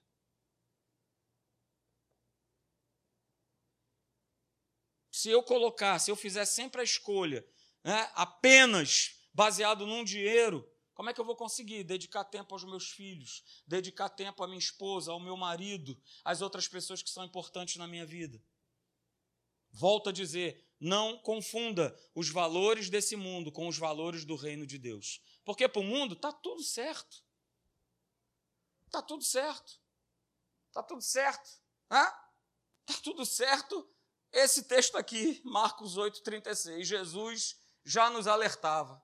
Se 5.09 5.29
eu 5.29 5.41
colocar, 5.41 5.97
se 5.99 6.11
eu 6.11 6.15
fizer 6.17 6.43
sempre 6.43 6.81
a 6.81 6.83
escolha, 6.83 7.47
né, 7.81 8.11
apenas 8.13 9.21
baseado 9.33 9.87
num 9.87 10.03
dinheiro, 10.03 10.69
como 10.93 11.09
é 11.09 11.13
que 11.13 11.19
eu 11.19 11.25
vou 11.25 11.35
conseguir 11.35 11.83
dedicar 11.83 12.23
tempo 12.23 12.53
aos 12.53 12.63
meus 12.63 12.89
filhos, 12.89 13.43
dedicar 13.65 14.09
tempo 14.09 14.43
à 14.43 14.47
minha 14.47 14.59
esposa, 14.59 15.11
ao 15.11 15.19
meu 15.19 15.35
marido, 15.35 15.99
às 16.23 16.41
outras 16.41 16.67
pessoas 16.67 17.01
que 17.01 17.09
são 17.09 17.23
importantes 17.23 17.77
na 17.77 17.87
minha 17.87 18.05
vida? 18.05 18.41
Volto 19.71 20.09
a 20.09 20.11
dizer, 20.11 20.63
não 20.79 21.17
confunda 21.17 21.97
os 22.13 22.29
valores 22.29 22.89
desse 22.89 23.15
mundo 23.15 23.51
com 23.51 23.67
os 23.67 23.77
valores 23.77 24.23
do 24.23 24.35
reino 24.35 24.67
de 24.67 24.77
Deus. 24.77 25.19
Porque 25.43 25.67
para 25.67 25.81
o 25.81 25.83
mundo 25.83 26.13
está 26.13 26.31
tudo 26.31 26.61
certo. 26.61 27.23
Está 28.85 29.01
tudo 29.01 29.23
certo. 29.23 29.81
Está 30.67 30.83
tudo 30.83 31.01
certo. 31.01 31.49
Está 31.89 33.01
tudo 33.01 33.25
certo. 33.25 33.89
Esse 34.31 34.63
texto 34.63 34.95
aqui, 34.97 35.41
Marcos 35.43 35.97
8,36, 35.97 36.83
Jesus 36.83 37.59
já 37.83 38.09
nos 38.09 38.27
alertava. 38.27 39.03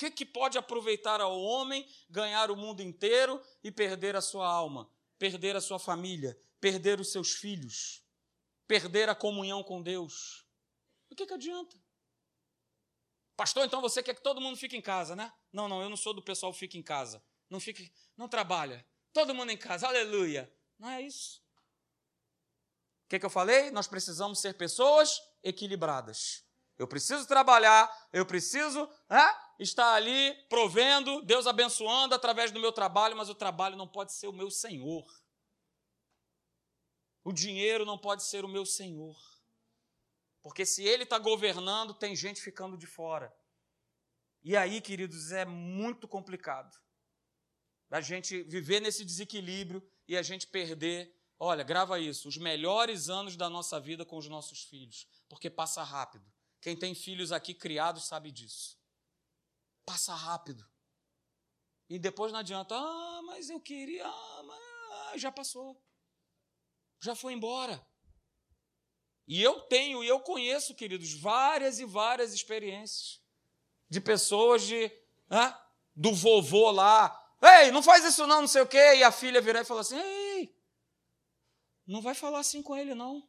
Que, 0.00 0.10
que 0.10 0.24
pode 0.24 0.56
aproveitar 0.56 1.20
ao 1.20 1.38
homem 1.38 1.86
ganhar 2.08 2.50
o 2.50 2.56
mundo 2.56 2.80
inteiro 2.80 3.38
e 3.62 3.70
perder 3.70 4.16
a 4.16 4.22
sua 4.22 4.48
alma, 4.48 4.90
perder 5.18 5.56
a 5.56 5.60
sua 5.60 5.78
família, 5.78 6.40
perder 6.58 6.98
os 6.98 7.12
seus 7.12 7.32
filhos, 7.32 8.02
perder 8.66 9.10
a 9.10 9.14
comunhão 9.14 9.62
com 9.62 9.82
Deus? 9.82 10.46
O 11.10 11.14
que, 11.14 11.26
que 11.26 11.34
adianta? 11.34 11.76
Pastor, 13.36 13.66
então 13.66 13.82
você 13.82 14.02
quer 14.02 14.14
que 14.14 14.22
todo 14.22 14.40
mundo 14.40 14.56
fique 14.56 14.74
em 14.74 14.80
casa, 14.80 15.14
né? 15.14 15.30
Não, 15.52 15.68
não, 15.68 15.82
eu 15.82 15.90
não 15.90 15.98
sou 15.98 16.14
do 16.14 16.22
pessoal 16.22 16.50
que 16.50 16.60
fica 16.60 16.78
em 16.78 16.82
casa. 16.82 17.22
Não 17.50 17.60
fique, 17.60 17.92
não 18.16 18.26
trabalha. 18.26 18.82
Todo 19.12 19.34
mundo 19.34 19.50
em 19.52 19.58
casa, 19.58 19.86
aleluia. 19.86 20.50
Não 20.78 20.88
é 20.88 21.02
isso. 21.02 21.42
O 23.04 23.08
que, 23.10 23.18
que 23.18 23.26
eu 23.26 23.28
falei? 23.28 23.70
Nós 23.70 23.86
precisamos 23.86 24.40
ser 24.40 24.54
pessoas 24.54 25.20
equilibradas. 25.44 26.42
Eu 26.80 26.88
preciso 26.88 27.28
trabalhar, 27.28 28.08
eu 28.10 28.24
preciso 28.24 28.88
né, 29.06 29.36
estar 29.58 29.92
ali 29.92 30.32
provendo, 30.48 31.20
Deus 31.20 31.46
abençoando 31.46 32.14
através 32.14 32.50
do 32.50 32.58
meu 32.58 32.72
trabalho, 32.72 33.14
mas 33.14 33.28
o 33.28 33.34
trabalho 33.34 33.76
não 33.76 33.86
pode 33.86 34.14
ser 34.14 34.28
o 34.28 34.32
meu 34.32 34.50
senhor. 34.50 35.04
O 37.22 37.34
dinheiro 37.34 37.84
não 37.84 37.98
pode 37.98 38.24
ser 38.24 38.46
o 38.46 38.48
meu 38.48 38.64
senhor. 38.64 39.14
Porque 40.40 40.64
se 40.64 40.82
ele 40.82 41.02
está 41.02 41.18
governando, 41.18 41.92
tem 41.92 42.16
gente 42.16 42.40
ficando 42.40 42.78
de 42.78 42.86
fora. 42.86 43.30
E 44.42 44.56
aí, 44.56 44.80
queridos, 44.80 45.32
é 45.32 45.44
muito 45.44 46.08
complicado 46.08 46.74
a 47.90 48.00
gente 48.00 48.42
viver 48.44 48.80
nesse 48.80 49.04
desequilíbrio 49.04 49.86
e 50.08 50.16
a 50.16 50.22
gente 50.22 50.46
perder. 50.46 51.14
Olha, 51.38 51.62
grava 51.62 52.00
isso, 52.00 52.26
os 52.26 52.38
melhores 52.38 53.10
anos 53.10 53.36
da 53.36 53.50
nossa 53.50 53.78
vida 53.78 54.02
com 54.02 54.16
os 54.16 54.28
nossos 54.28 54.62
filhos, 54.62 55.06
porque 55.28 55.50
passa 55.50 55.82
rápido. 55.82 56.24
Quem 56.60 56.76
tem 56.76 56.94
filhos 56.94 57.32
aqui 57.32 57.54
criados 57.54 58.04
sabe 58.04 58.30
disso. 58.30 58.78
Passa 59.84 60.14
rápido. 60.14 60.68
E 61.88 61.98
depois 61.98 62.32
não 62.32 62.38
adianta, 62.38 62.76
ah, 62.76 63.22
mas 63.26 63.50
eu 63.50 63.60
queria, 63.60 64.06
ah, 64.06 64.42
mas 64.44 65.20
já 65.20 65.32
passou. 65.32 65.82
Já 67.00 67.14
foi 67.14 67.32
embora. 67.32 67.84
E 69.26 69.42
eu 69.42 69.60
tenho 69.62 70.04
e 70.04 70.08
eu 70.08 70.20
conheço, 70.20 70.74
queridos, 70.74 71.14
várias 71.14 71.78
e 71.78 71.84
várias 71.84 72.34
experiências 72.34 73.20
de 73.88 74.00
pessoas 74.00 74.62
de 74.62 74.90
ah, 75.28 75.60
do 75.94 76.14
vovô 76.14 76.70
lá, 76.70 77.16
ei, 77.42 77.70
não 77.70 77.82
faz 77.82 78.04
isso 78.04 78.26
não, 78.26 78.42
não 78.42 78.48
sei 78.48 78.62
o 78.62 78.66
quê, 78.66 78.96
e 78.96 79.02
a 79.02 79.12
filha 79.12 79.40
virar 79.40 79.60
e 79.60 79.64
falar 79.64 79.82
assim, 79.82 79.98
ei, 79.98 80.56
não 81.86 82.00
vai 82.00 82.14
falar 82.14 82.40
assim 82.40 82.62
com 82.62 82.76
ele 82.76 82.94
não. 82.94 83.28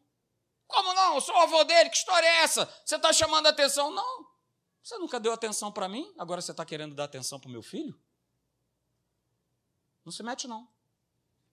Como 0.72 0.94
não? 0.94 1.16
Eu 1.16 1.22
sou 1.22 1.36
o 1.36 1.40
avô 1.40 1.64
dele, 1.64 1.90
que 1.90 1.98
história 1.98 2.26
é 2.26 2.38
essa? 2.44 2.66
Você 2.86 2.96
está 2.96 3.12
chamando 3.12 3.48
atenção? 3.48 3.92
Não. 3.92 4.32
Você 4.82 4.98
nunca 4.98 5.20
deu 5.20 5.32
atenção 5.32 5.72
para 5.72 5.88
mim, 5.88 6.12
agora 6.18 6.42
você 6.42 6.52
está 6.52 6.66
querendo 6.66 6.96
dar 6.96 7.04
atenção 7.04 7.40
para 7.40 7.50
o 7.50 7.52
meu 7.52 7.62
filho? 7.62 8.00
Não 10.04 10.12
se 10.12 10.24
mete, 10.24 10.48
não. 10.48 10.68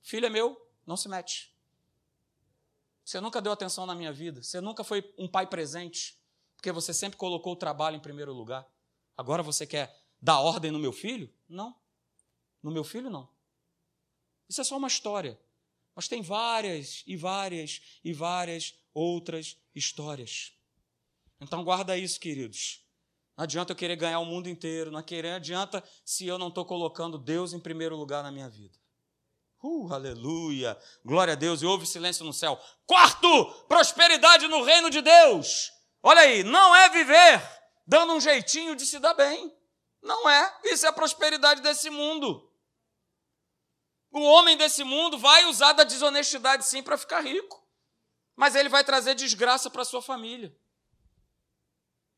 Filho 0.01 0.27
é 0.27 0.31
meu, 0.31 0.57
não 0.87 0.97
se 0.97 1.09
mete. 1.09 1.55
Você 3.05 3.21
nunca 3.21 3.41
deu 3.43 3.53
atenção 3.53 3.85
na 3.85 3.95
minha 3.95 4.13
vida. 4.13 4.43
Você 4.43 4.61
nunca 4.61 4.83
foi 4.85 5.15
um 5.19 5.29
pai 5.29 5.47
presente, 5.47 6.19
porque 6.57 6.73
você 6.73 6.95
sempre 6.95 7.19
colocou 7.19 7.53
o 7.53 7.57
trabalho 7.57 7.97
em 7.97 8.01
primeiro 8.01 8.33
lugar. 8.33 8.67
Agora 9.17 9.43
você 9.43 9.67
quer 9.67 9.95
dar 10.21 10.41
ordem 10.41 10.71
no 10.71 10.79
meu 10.79 10.93
filho? 10.93 11.33
Não. 11.49 11.77
No 12.63 12.71
meu 12.71 12.85
filho, 12.85 13.11
não. 13.11 13.29
Isso 14.49 14.61
é 14.61 14.65
só 14.65 14.77
uma 14.77 14.89
história. 14.89 15.39
Mas 15.95 16.07
tem 16.07 16.23
várias 16.23 17.03
e 17.07 17.17
várias 17.17 17.83
e 18.05 18.13
várias 18.13 18.78
outras 18.99 19.57
histórias. 19.75 20.53
Então 21.41 21.63
guarda 21.63 21.97
isso, 21.97 22.19
queridos. 22.19 22.85
Não 23.37 23.45
adianta 23.45 23.73
eu 23.73 23.77
querer 23.77 23.97
ganhar 23.97 24.19
o 24.19 24.25
mundo 24.25 24.49
inteiro, 24.49 24.91
não 24.91 24.99
adianta 25.37 25.83
se 26.05 26.27
eu 26.27 26.39
não 26.39 26.49
estou 26.49 26.65
colocando 26.65 27.19
Deus 27.19 27.53
em 27.53 27.61
primeiro 27.61 27.97
lugar 27.97 28.23
na 28.23 28.33
minha 28.33 28.49
vida. 28.49 28.77
Uh, 29.63 29.93
aleluia! 29.93 30.77
Glória 31.05 31.33
a 31.33 31.37
Deus, 31.37 31.63
e 31.63 31.67
houve 31.67 31.87
silêncio 31.87 32.25
no 32.25 32.33
céu. 32.33 32.61
Quarto, 32.87 33.45
prosperidade 33.69 34.47
no 34.49 34.63
reino 34.63 34.91
de 34.91 35.01
Deus. 35.01 35.71
Olha 36.03 36.23
aí, 36.23 36.43
não 36.43 36.75
é 36.75 36.89
viver 36.89 37.59
dando 37.89 38.13
um 38.13 38.21
jeitinho 38.21 38.77
de 38.77 38.85
se 38.85 38.99
dar 38.99 39.15
bem. 39.15 39.57
Não 40.03 40.29
é. 40.29 40.59
Isso 40.65 40.85
é 40.85 40.91
a 40.91 40.93
prosperidade 40.93 41.63
desse 41.63 41.89
mundo. 41.89 42.53
O 44.13 44.21
homem 44.21 44.57
desse 44.57 44.85
mundo 44.85 45.19
vai 45.19 45.47
usar 45.47 45.73
da 45.73 45.85
desonestidade 45.85 46.67
sim 46.67 46.83
para 46.83 46.99
ficar 46.99 47.21
rico. 47.21 47.58
Mas 48.39 48.55
ele 48.55 48.69
vai 48.69 48.85
trazer 48.85 49.17
desgraça 49.17 49.69
para 49.69 49.85
sua 49.85 50.01
família. 50.01 50.57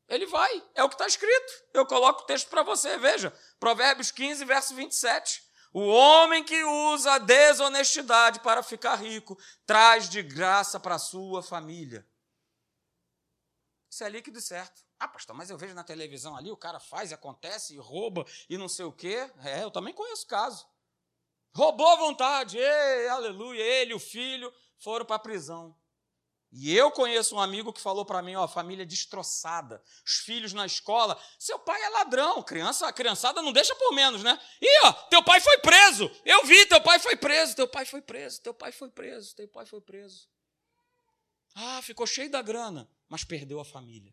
Ele 0.07 0.27
vai, 0.27 0.63
é 0.75 0.85
o 0.85 0.89
que 0.91 0.95
está 0.95 1.07
escrito. 1.07 1.65
Eu 1.73 1.87
coloco 1.87 2.25
o 2.25 2.27
texto 2.27 2.51
para 2.51 2.63
você, 2.63 2.99
veja. 2.99 3.31
Provérbios 3.59 4.11
15, 4.11 4.45
verso 4.45 4.75
27. 4.75 5.43
O 5.73 5.81
homem 5.87 6.45
que 6.45 6.63
usa 6.63 7.13
a 7.13 7.19
desonestidade 7.19 8.41
para 8.41 8.63
ficar 8.63 8.97
rico 8.97 9.35
traz 9.65 10.11
de 10.11 10.23
graça 10.23 10.79
para 10.79 10.97
a 10.97 10.99
sua 10.99 11.43
família. 11.43 12.07
Isso 13.89 14.05
é 14.05 14.11
líquido 14.11 14.43
certo. 14.43 14.85
Ah, 14.99 15.09
pastor, 15.09 15.35
mas 15.35 15.49
eu 15.49 15.57
vejo 15.57 15.73
na 15.73 15.83
televisão 15.83 16.37
ali, 16.37 16.51
o 16.51 16.57
cara 16.57 16.79
faz 16.79 17.15
acontece 17.15 17.73
e 17.75 17.79
rouba 17.79 18.27
e 18.47 18.59
não 18.59 18.69
sei 18.69 18.85
o 18.85 18.93
quê. 18.93 19.33
É, 19.43 19.63
eu 19.63 19.71
também 19.71 19.95
conheço 19.95 20.27
caso. 20.27 20.69
Roubou 21.55 21.89
à 21.89 21.97
vontade, 21.97 22.59
ei, 22.59 23.09
aleluia, 23.09 23.63
ele 23.63 23.95
o 23.95 23.99
filho 23.99 24.53
foram 24.77 25.07
para 25.07 25.17
a 25.17 25.21
prisão. 25.21 25.75
E 26.53 26.77
eu 26.77 26.91
conheço 26.91 27.37
um 27.37 27.41
amigo 27.41 27.73
que 27.73 27.81
falou 27.81 28.05
para 28.05 28.21
mim, 28.23 28.35
ó, 28.35 28.49
família 28.49 28.85
destroçada, 28.85 29.81
os 30.05 30.15
filhos 30.15 30.53
na 30.53 30.67
escola, 30.67 31.17
seu 31.39 31.61
pai 31.61 31.81
é 31.81 31.89
ladrão, 31.91 32.43
criança, 32.43 32.89
a 32.89 32.93
criançada 32.93 33.41
não 33.41 33.53
deixa 33.53 33.75
por 33.77 33.93
menos, 33.93 34.25
né? 34.25 34.39
E 34.61 34.87
ó, 34.87 34.93
teu 34.93 35.23
pai 35.23 35.41
foi 35.41 35.59
preso. 35.59 36.11
Eu 36.25 36.45
vi, 36.45 36.67
teu 36.67 36.81
pai 36.81 36.99
foi 36.99 37.15
preso, 37.15 37.55
teu 37.55 37.69
pai 37.69 37.85
foi 37.85 38.03
preso, 38.03 38.43
teu 38.43 38.53
pai 38.53 38.73
foi 38.73 38.91
preso, 38.91 39.37
teu 39.37 39.47
pai 39.47 39.65
foi 39.65 39.81
preso. 39.81 40.29
Ah, 41.55 41.81
ficou 41.83 42.07
cheio 42.07 42.31
da 42.31 42.43
grana, 42.43 42.91
mas 43.09 43.23
perdeu 43.23 43.61
a 43.61 43.65
família. 43.65 44.13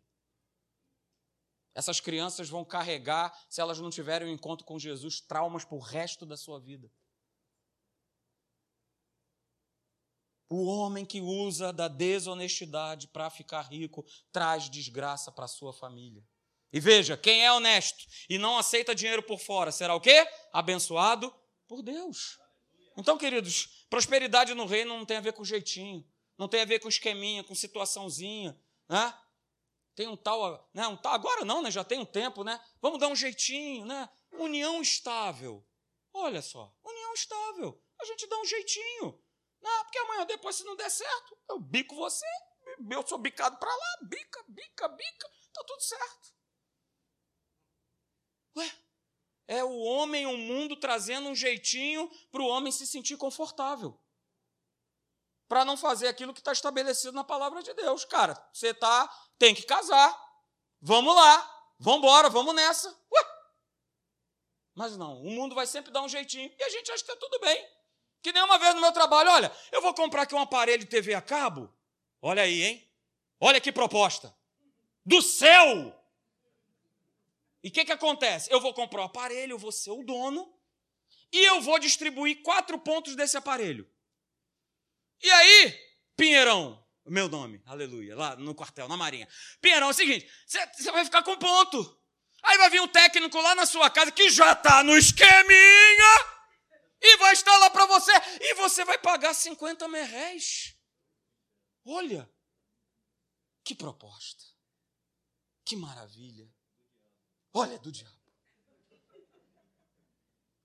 Essas 1.74 2.00
crianças 2.00 2.50
vão 2.50 2.64
carregar, 2.64 3.36
se 3.50 3.62
elas 3.62 3.80
não 3.80 3.90
tiverem 3.90 4.28
um 4.28 4.32
encontro 4.32 4.66
com 4.66 4.78
Jesus, 4.78 5.22
traumas 5.22 5.64
para 5.64 5.76
o 5.76 5.80
resto 5.80 6.26
da 6.26 6.38
sua 6.38 6.60
vida. 6.60 6.92
O 10.50 10.66
homem 10.66 11.06
que 11.06 11.20
usa 11.20 11.74
da 11.74 11.88
desonestidade 11.88 13.08
para 13.08 13.30
ficar 13.30 13.64
rico 13.64 14.06
traz 14.32 14.70
desgraça 14.70 15.32
para 15.32 15.48
sua 15.48 15.74
família. 15.74 16.24
E 16.72 16.80
veja, 16.80 17.18
quem 17.18 17.46
é 17.46 17.52
honesto 17.52 18.06
e 18.30 18.38
não 18.38 18.58
aceita 18.58 18.96
dinheiro 18.96 19.24
por 19.24 19.40
fora, 19.40 19.72
será 19.72 19.96
o 19.96 20.02
quê? 20.02 20.28
Abençoado 20.54 21.34
por 21.68 21.82
Deus. 21.82 22.40
Então, 22.98 23.18
queridos, 23.18 23.86
prosperidade 23.90 24.54
no 24.54 24.66
reino 24.66 24.98
não 24.98 25.06
tem 25.06 25.18
a 25.18 25.22
ver 25.22 25.34
com 25.34 25.44
jeitinho, 25.44 26.06
não 26.38 26.48
tem 26.48 26.62
a 26.62 26.66
ver 26.66 26.80
com 26.80 26.90
esqueminha, 26.90 27.44
com 27.44 27.54
situaçãozinha, 27.54 28.60
né? 28.90 29.14
Tem 29.96 30.08
um 30.08 30.16
tal, 30.16 30.70
né? 30.74 30.88
Um 30.88 30.96
tal, 30.96 31.14
agora 31.14 31.44
não, 31.44 31.62
né? 31.62 31.72
Já 31.72 31.84
tem 31.84 32.00
um 32.00 32.06
tempo, 32.06 32.44
né? 32.44 32.60
Vamos 32.82 33.00
dar 33.00 33.08
um 33.08 33.16
jeitinho, 33.16 33.86
né? 33.86 34.10
União 34.32 34.82
estável. 34.82 35.66
Olha 36.14 36.42
só, 36.42 36.74
união 36.84 37.14
estável. 37.14 37.82
A 38.00 38.06
gente 38.06 38.28
dá 38.28 38.40
um 38.40 38.46
jeitinho. 38.46 39.20
Não, 39.62 39.84
porque 39.84 40.00
amanhã 40.00 40.26
depois, 40.26 40.56
se 40.56 40.64
não 40.64 40.76
der 40.76 40.90
certo, 40.90 41.38
eu 41.50 41.60
bico 41.60 41.96
você, 41.96 42.26
eu 42.92 43.08
sou 43.08 43.18
bicado 43.18 43.58
para 43.58 43.74
lá, 43.74 43.98
bica, 44.04 44.44
bica, 44.48 44.88
bica, 44.88 45.32
tá 45.54 45.64
tudo 45.66 45.82
certo. 45.82 46.34
Ué, 48.56 48.72
é 49.48 49.64
o 49.64 49.78
homem, 49.78 50.26
o 50.26 50.38
mundo 50.38 50.76
trazendo 50.76 51.30
um 51.30 51.36
jeitinho 51.36 52.10
para 52.32 52.42
o 52.42 52.48
homem 52.48 52.72
se 52.72 52.86
sentir 52.86 53.18
confortável. 53.18 54.00
Para 55.48 55.64
não 55.64 55.78
fazer 55.78 56.08
aquilo 56.08 56.34
que 56.34 56.42
está 56.42 56.52
estabelecido 56.52 57.14
na 57.14 57.24
palavra 57.24 57.64
de 57.64 57.74
Deus. 57.74 58.04
Cara, 58.04 58.36
você 58.52 58.74
tá, 58.74 59.08
tem 59.38 59.56
que 59.56 59.64
casar. 59.64 60.14
Vamos 60.82 61.16
lá, 61.16 61.74
vamos 61.80 62.00
embora, 62.00 62.30
vamos 62.30 62.54
nessa. 62.54 62.90
Ué. 62.90 63.38
Mas 64.76 64.98
não, 64.98 65.22
o 65.22 65.32
mundo 65.32 65.56
vai 65.56 65.66
sempre 65.66 65.92
dar 65.92 66.02
um 66.02 66.10
jeitinho. 66.10 66.54
E 66.58 66.64
a 66.64 66.70
gente 66.70 66.92
acha 66.92 67.04
que 67.04 67.12
está 67.12 67.16
tudo 67.16 67.40
bem. 67.40 67.77
Que 68.22 68.32
nem 68.32 68.44
uma 68.44 68.58
vez 68.58 68.76
no 68.76 68.82
meu 68.82 68.92
trabalho, 68.92 69.30
olha, 69.30 69.52
eu 69.72 69.82
vou 69.82 69.94
comprar 69.94 70.24
aqui 70.24 70.36
um 70.36 70.40
aparelho 70.40 70.80
de 70.80 70.90
TV 70.90 71.14
a 71.14 71.22
cabo. 71.22 71.74
Olha 72.22 72.44
aí, 72.44 72.64
hein? 72.64 72.92
Olha 73.40 73.62
que 73.62 73.72
proposta. 73.72 74.36
do 75.06 75.22
céu. 75.22 75.94
E 77.64 77.70
o 77.70 77.72
que, 77.72 77.86
que 77.86 77.92
acontece? 77.94 78.52
Eu 78.52 78.60
vou 78.60 78.74
comprar 78.74 79.02
o 79.02 79.06
aparelho, 79.06 79.54
eu 79.54 79.58
vou 79.58 79.72
ser 79.72 79.92
o 79.92 80.04
dono, 80.04 80.54
e 81.32 81.46
eu 81.46 81.62
vou 81.62 81.80
distribuir 81.80 82.42
quatro 82.42 82.78
pontos 82.78 83.16
desse 83.16 83.38
aparelho. 83.38 83.90
E 85.22 85.32
aí, 85.32 85.80
Pinheirão, 86.16 86.84
meu 87.06 87.30
nome, 87.30 87.62
aleluia, 87.66 88.16
lá 88.16 88.36
no 88.36 88.54
quartel, 88.54 88.88
na 88.88 88.98
Marinha. 88.98 89.28
Pinheirão, 89.62 89.88
é 89.88 89.92
o 89.92 89.94
seguinte: 89.94 90.30
você 90.46 90.92
vai 90.92 91.06
ficar 91.06 91.24
com 91.24 91.38
ponto. 91.38 91.98
Aí 92.44 92.58
vai 92.58 92.70
vir 92.70 92.82
um 92.82 92.88
técnico 92.88 93.40
lá 93.40 93.56
na 93.56 93.66
sua 93.66 93.90
casa 93.90 94.12
que 94.12 94.30
já 94.30 94.52
está 94.52 94.84
no 94.84 94.98
esqueminha 94.98 96.37
e 97.02 97.18
vai 97.18 97.34
estar 97.34 97.58
lá 97.58 97.70
para 97.70 97.86
você 97.86 98.12
e 98.42 98.54
você 98.56 98.84
vai 98.84 98.98
pagar 98.98 99.34
50 99.34 99.88
merréis. 99.88 100.76
Olha, 101.86 102.30
que 103.64 103.76
proposta, 103.76 104.44
que 105.64 105.76
maravilha. 105.76 106.50
Olha, 107.54 107.78
do 107.80 107.92
diabo. 107.92 108.18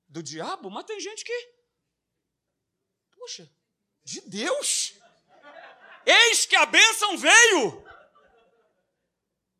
Do 0.08 0.22
diabo? 0.22 0.70
Mas 0.70 0.84
tem 0.84 1.00
gente 1.00 1.24
que. 1.24 1.54
Puxa, 3.12 3.50
de 4.04 4.20
Deus. 4.22 4.94
Eis 6.04 6.44
que 6.44 6.56
a 6.56 6.66
bênção 6.66 7.16
veio. 7.16 7.84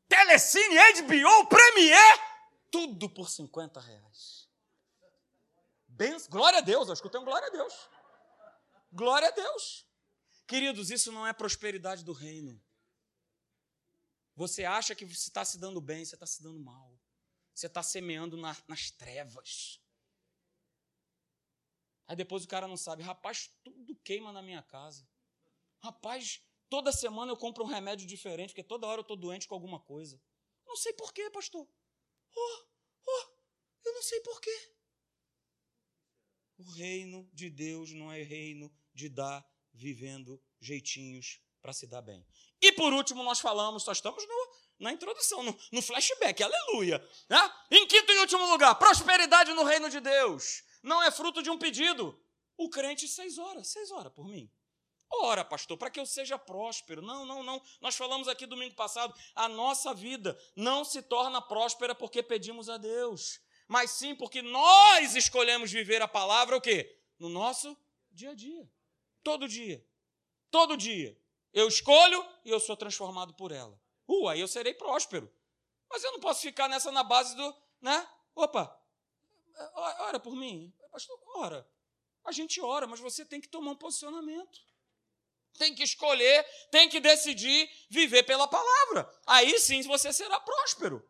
Telecine, 0.09 0.77
HBO, 1.03 1.47
Premier, 1.47 2.21
tudo 2.71 3.09
por 3.09 3.31
50 3.31 3.81
reais. 3.81 4.42
Glória 6.29 6.59
a 6.59 6.63
Deus, 6.63 6.89
eu 6.89 6.95
escutei 6.95 7.21
um 7.21 7.25
glória 7.25 7.49
a 7.49 7.51
Deus. 7.51 7.89
Glória 8.93 9.29
a 9.29 9.31
Deus. 9.31 9.87
Queridos, 10.47 10.91
isso 10.91 11.11
não 11.13 11.27
é 11.27 11.33
prosperidade 11.33 12.05
do 12.05 12.13
reino. 12.13 12.63
Você 14.35 14.65
acha 14.65 14.95
que 14.95 15.05
você 15.05 15.29
está 15.29 15.45
se 15.45 15.59
dando 15.59 15.81
bem, 15.81 16.05
você 16.05 16.15
está 16.15 16.27
se 16.27 16.43
dando 16.43 16.59
mal. 16.59 16.99
Você 17.55 17.67
está 17.67 17.83
semeando 17.83 18.37
na, 18.37 18.57
nas 18.67 18.91
trevas. 18.91 19.81
Aí 22.07 22.17
depois 22.17 22.45
o 22.45 22.49
cara 22.49 22.67
não 22.67 22.77
sabe, 22.77 23.03
rapaz, 23.03 23.51
tudo 23.63 23.95
queima 23.97 24.33
na 24.33 24.43
minha 24.43 24.63
casa. 24.63 25.07
Rapaz, 25.79 26.43
Toda 26.73 26.91
semana 26.91 27.31
eu 27.31 27.37
compro 27.37 27.65
um 27.65 27.67
remédio 27.67 28.07
diferente, 28.07 28.49
porque 28.49 28.63
toda 28.63 28.87
hora 28.87 29.01
eu 29.01 29.03
estou 29.03 29.15
doente 29.15 29.47
com 29.47 29.55
alguma 29.55 29.79
coisa. 29.79 30.19
Não 30.65 30.75
sei 30.75 30.95
porquê, 30.95 31.29
pastor. 31.29 31.69
Oh, 32.35 32.65
oh, 33.07 33.29
eu 33.85 33.93
não 33.93 34.01
sei 34.01 34.19
porquê. 34.21 34.75
O 36.63 36.71
reino 36.75 37.29
de 37.33 37.51
Deus 37.51 37.93
não 37.93 38.13
é 38.13 38.23
reino 38.23 38.73
de 38.95 39.09
dar 39.09 39.45
vivendo 39.75 40.41
jeitinhos 40.61 41.41
para 41.61 41.73
se 41.73 41.89
dar 41.89 42.03
bem. 42.03 42.25
E 42.61 42.71
por 42.71 42.93
último, 42.93 43.25
nós 43.25 43.41
falamos, 43.41 43.85
nós 43.85 43.99
estamos 43.99 44.25
no, 44.25 44.49
na 44.79 44.93
introdução, 44.93 45.43
no, 45.43 45.59
no 45.73 45.83
flashback, 45.83 46.41
aleluia. 46.41 47.05
Né? 47.29 47.53
Em 47.73 47.85
quinto 47.89 48.13
e 48.13 48.19
último 48.21 48.47
lugar, 48.47 48.77
prosperidade 48.77 49.53
no 49.53 49.65
reino 49.65 49.91
de 49.91 49.99
Deus. 49.99 50.63
Não 50.85 51.03
é 51.03 51.11
fruto 51.11 51.43
de 51.43 51.51
um 51.51 51.59
pedido. 51.59 52.17
O 52.57 52.71
crente, 52.71 53.09
seis 53.09 53.39
horas, 53.39 53.69
seis 53.69 53.91
horas 53.91 54.13
por 54.13 54.29
mim. 54.29 54.49
Ora, 55.11 55.45
pastor, 55.45 55.77
para 55.77 55.91
que 55.91 55.99
eu 55.99 56.07
seja 56.07 56.39
próspero. 56.39 57.03
Não, 57.03 57.27
não, 57.27 57.43
não. 57.43 57.61
Nós 57.81 57.97
falamos 57.97 58.29
aqui 58.29 58.47
domingo 58.47 58.77
passado, 58.77 59.13
a 59.35 59.49
nossa 59.49 59.93
vida 59.93 60.39
não 60.55 60.85
se 60.85 61.03
torna 61.03 61.43
próspera 61.43 61.93
porque 61.93 62.23
pedimos 62.23 62.69
a 62.69 62.79
Deus, 62.79 63.41
mas 63.73 63.91
sim 63.93 64.15
porque 64.15 64.43
nós 64.43 65.17
escolhemos 65.17 65.73
viver 65.73 66.03
a 66.03 66.07
palavra 66.07 66.55
o 66.55 66.61
quê? 66.61 66.95
No 67.19 67.31
nosso 67.31 67.75
dia 68.11 68.33
a 68.33 68.35
dia. 68.35 68.71
Todo 69.25 69.49
dia. 69.49 69.83
Todo 70.51 70.77
dia. 70.77 71.19
Eu 71.55 71.69
escolho 71.69 72.23
e 72.45 72.51
eu 72.51 72.61
sou 72.61 72.77
transformado 72.77 73.33
por 73.33 73.51
ela. 73.51 73.81
Uh, 74.07 74.29
aí 74.29 74.41
eu 74.41 74.47
serei 74.47 74.75
próspero. 74.75 75.33
Mas 75.89 76.05
eu 76.05 76.13
não 76.13 76.21
posso 76.21 76.43
ficar 76.43 76.69
nessa 76.69 76.93
na 76.93 77.03
base 77.03 77.35
do, 77.35 77.57
né? 77.81 78.07
Opa, 78.35 78.79
ora 80.01 80.21
por 80.21 80.37
mim. 80.37 80.71
Pastor, 80.91 81.19
ora. 81.37 81.67
A 82.27 82.31
gente 82.31 82.61
ora, 82.61 82.87
mas 82.87 83.01
você 83.01 83.25
tem 83.25 83.41
que 83.41 83.49
tomar 83.49 83.71
um 83.71 83.77
posicionamento 83.77 84.61
tem 85.59 85.75
que 85.75 85.83
escolher, 85.83 86.45
tem 86.71 86.89
que 86.89 86.99
decidir 86.99 87.71
viver 87.91 88.23
pela 88.23 88.49
palavra. 88.49 89.09
Aí 89.27 89.59
sim 89.59 89.83
você 89.83 90.11
será 90.13 90.41
próspero. 90.41 91.07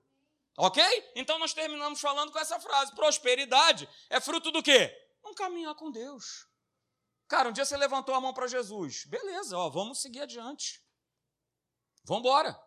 Ok? 0.56 0.82
Então 1.14 1.38
nós 1.38 1.54
terminamos 1.54 2.00
falando 2.00 2.32
com 2.32 2.38
essa 2.38 2.60
frase: 2.60 2.94
prosperidade 2.94 3.88
é 4.10 4.20
fruto 4.20 4.50
do 4.50 4.62
quê? 4.62 4.94
Um 5.24 5.34
caminhar 5.34 5.74
com 5.74 5.90
Deus. 5.90 6.46
Cara, 7.28 7.48
um 7.48 7.52
dia 7.52 7.64
você 7.64 7.76
levantou 7.76 8.14
a 8.14 8.20
mão 8.20 8.34
para 8.34 8.46
Jesus. 8.46 9.04
Beleza, 9.06 9.56
ó, 9.56 9.70
vamos 9.70 10.02
seguir 10.02 10.20
adiante. 10.20 10.84
Vamos 12.04 12.20
embora. 12.20 12.60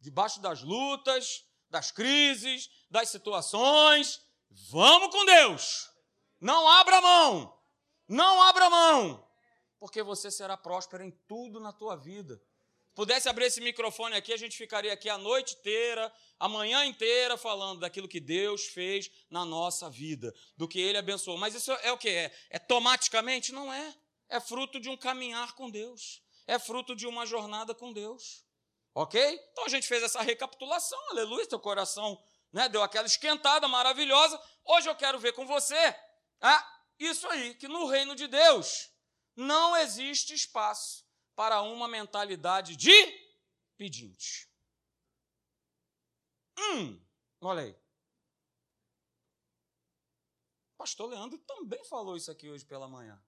Debaixo 0.00 0.40
das 0.40 0.62
lutas, 0.62 1.44
das 1.70 1.90
crises, 1.90 2.68
das 2.90 3.08
situações, 3.08 4.20
vamos 4.70 5.10
com 5.10 5.24
Deus. 5.24 5.88
Não 6.40 6.68
abra 6.68 7.00
mão. 7.00 7.58
Não 8.08 8.42
abra 8.42 8.68
mão 8.68 9.32
porque 9.82 10.00
você 10.00 10.30
será 10.30 10.56
próspero 10.56 11.02
em 11.02 11.10
tudo 11.26 11.58
na 11.58 11.72
tua 11.72 11.96
vida. 11.96 12.40
Se 12.92 12.96
pudesse 12.96 13.26
abrir 13.26 13.46
esse 13.46 13.58
microfone 13.62 14.14
aqui, 14.14 14.34
a 14.34 14.36
gente 14.36 14.54
ficaria 14.54 14.92
aqui 14.92 15.08
a 15.08 15.16
noite 15.16 15.54
inteira, 15.54 16.12
a 16.38 16.46
manhã 16.46 16.84
inteira 16.84 17.38
falando 17.38 17.80
daquilo 17.80 18.06
que 18.06 18.20
Deus 18.20 18.66
fez 18.66 19.10
na 19.30 19.46
nossa 19.46 19.88
vida, 19.88 20.30
do 20.58 20.68
que 20.68 20.78
Ele 20.78 20.98
abençoou. 20.98 21.38
Mas 21.38 21.54
isso 21.54 21.72
é 21.72 21.90
o 21.90 21.96
que 21.96 22.10
é? 22.10 22.30
É 22.50 22.58
tomaticamente? 22.58 23.50
Não 23.50 23.72
é. 23.72 23.94
É 24.28 24.38
fruto 24.38 24.78
de 24.78 24.90
um 24.90 24.96
caminhar 24.96 25.54
com 25.54 25.70
Deus. 25.70 26.22
É 26.46 26.58
fruto 26.58 26.94
de 26.94 27.06
uma 27.06 27.24
jornada 27.24 27.74
com 27.74 27.94
Deus. 27.94 28.44
Ok? 28.94 29.40
Então 29.52 29.64
a 29.64 29.70
gente 29.70 29.86
fez 29.86 30.02
essa 30.02 30.20
recapitulação, 30.20 31.00
aleluia, 31.12 31.46
teu 31.46 31.58
coração 31.58 32.22
né, 32.52 32.68
deu 32.68 32.82
aquela 32.82 33.06
esquentada 33.06 33.66
maravilhosa. 33.68 34.38
Hoje 34.66 34.90
eu 34.90 34.94
quero 34.94 35.18
ver 35.18 35.32
com 35.32 35.46
você 35.46 35.96
ah, 36.42 36.82
isso 36.98 37.26
aí, 37.28 37.54
que 37.54 37.68
no 37.68 37.86
reino 37.86 38.14
de 38.14 38.26
Deus 38.26 38.90
não 39.34 39.74
existe 39.78 40.34
espaço 40.34 41.10
para 41.34 41.62
uma 41.62 41.88
mentalidade 41.88 42.76
de 42.76 42.92
pedinte. 43.76 44.48
Hum, 46.58 47.00
olha 47.40 47.62
aí. 47.62 47.76
O 50.74 50.78
pastor 50.78 51.08
Leandro 51.08 51.38
também 51.38 51.82
falou 51.84 52.16
isso 52.16 52.30
aqui 52.30 52.50
hoje 52.50 52.64
pela 52.64 52.88
manhã. 52.88 53.22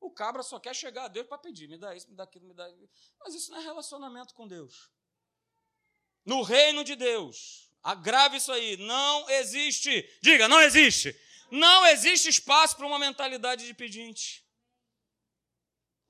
O 0.00 0.10
cabra 0.10 0.42
só 0.42 0.60
quer 0.60 0.74
chegar 0.74 1.04
a 1.04 1.08
Deus 1.08 1.26
para 1.26 1.38
pedir, 1.38 1.66
me 1.68 1.78
dá 1.78 1.94
isso, 1.94 2.08
me 2.10 2.14
dá 2.14 2.24
aquilo, 2.24 2.46
me 2.46 2.54
dá 2.54 2.68
isso. 2.70 2.92
Mas 3.18 3.34
isso 3.34 3.50
não 3.50 3.58
é 3.58 3.62
relacionamento 3.62 4.34
com 4.34 4.46
Deus. 4.46 4.90
No 6.24 6.42
reino 6.42 6.84
de 6.84 6.94
Deus, 6.94 7.70
agrave 7.82 8.36
isso 8.36 8.52
aí, 8.52 8.76
não 8.76 9.28
existe, 9.30 10.02
diga, 10.20 10.48
não 10.48 10.60
existe. 10.60 11.18
Não 11.50 11.86
existe 11.86 12.28
espaço 12.28 12.76
para 12.76 12.86
uma 12.86 12.98
mentalidade 12.98 13.64
de 13.66 13.72
pedinte. 13.72 14.43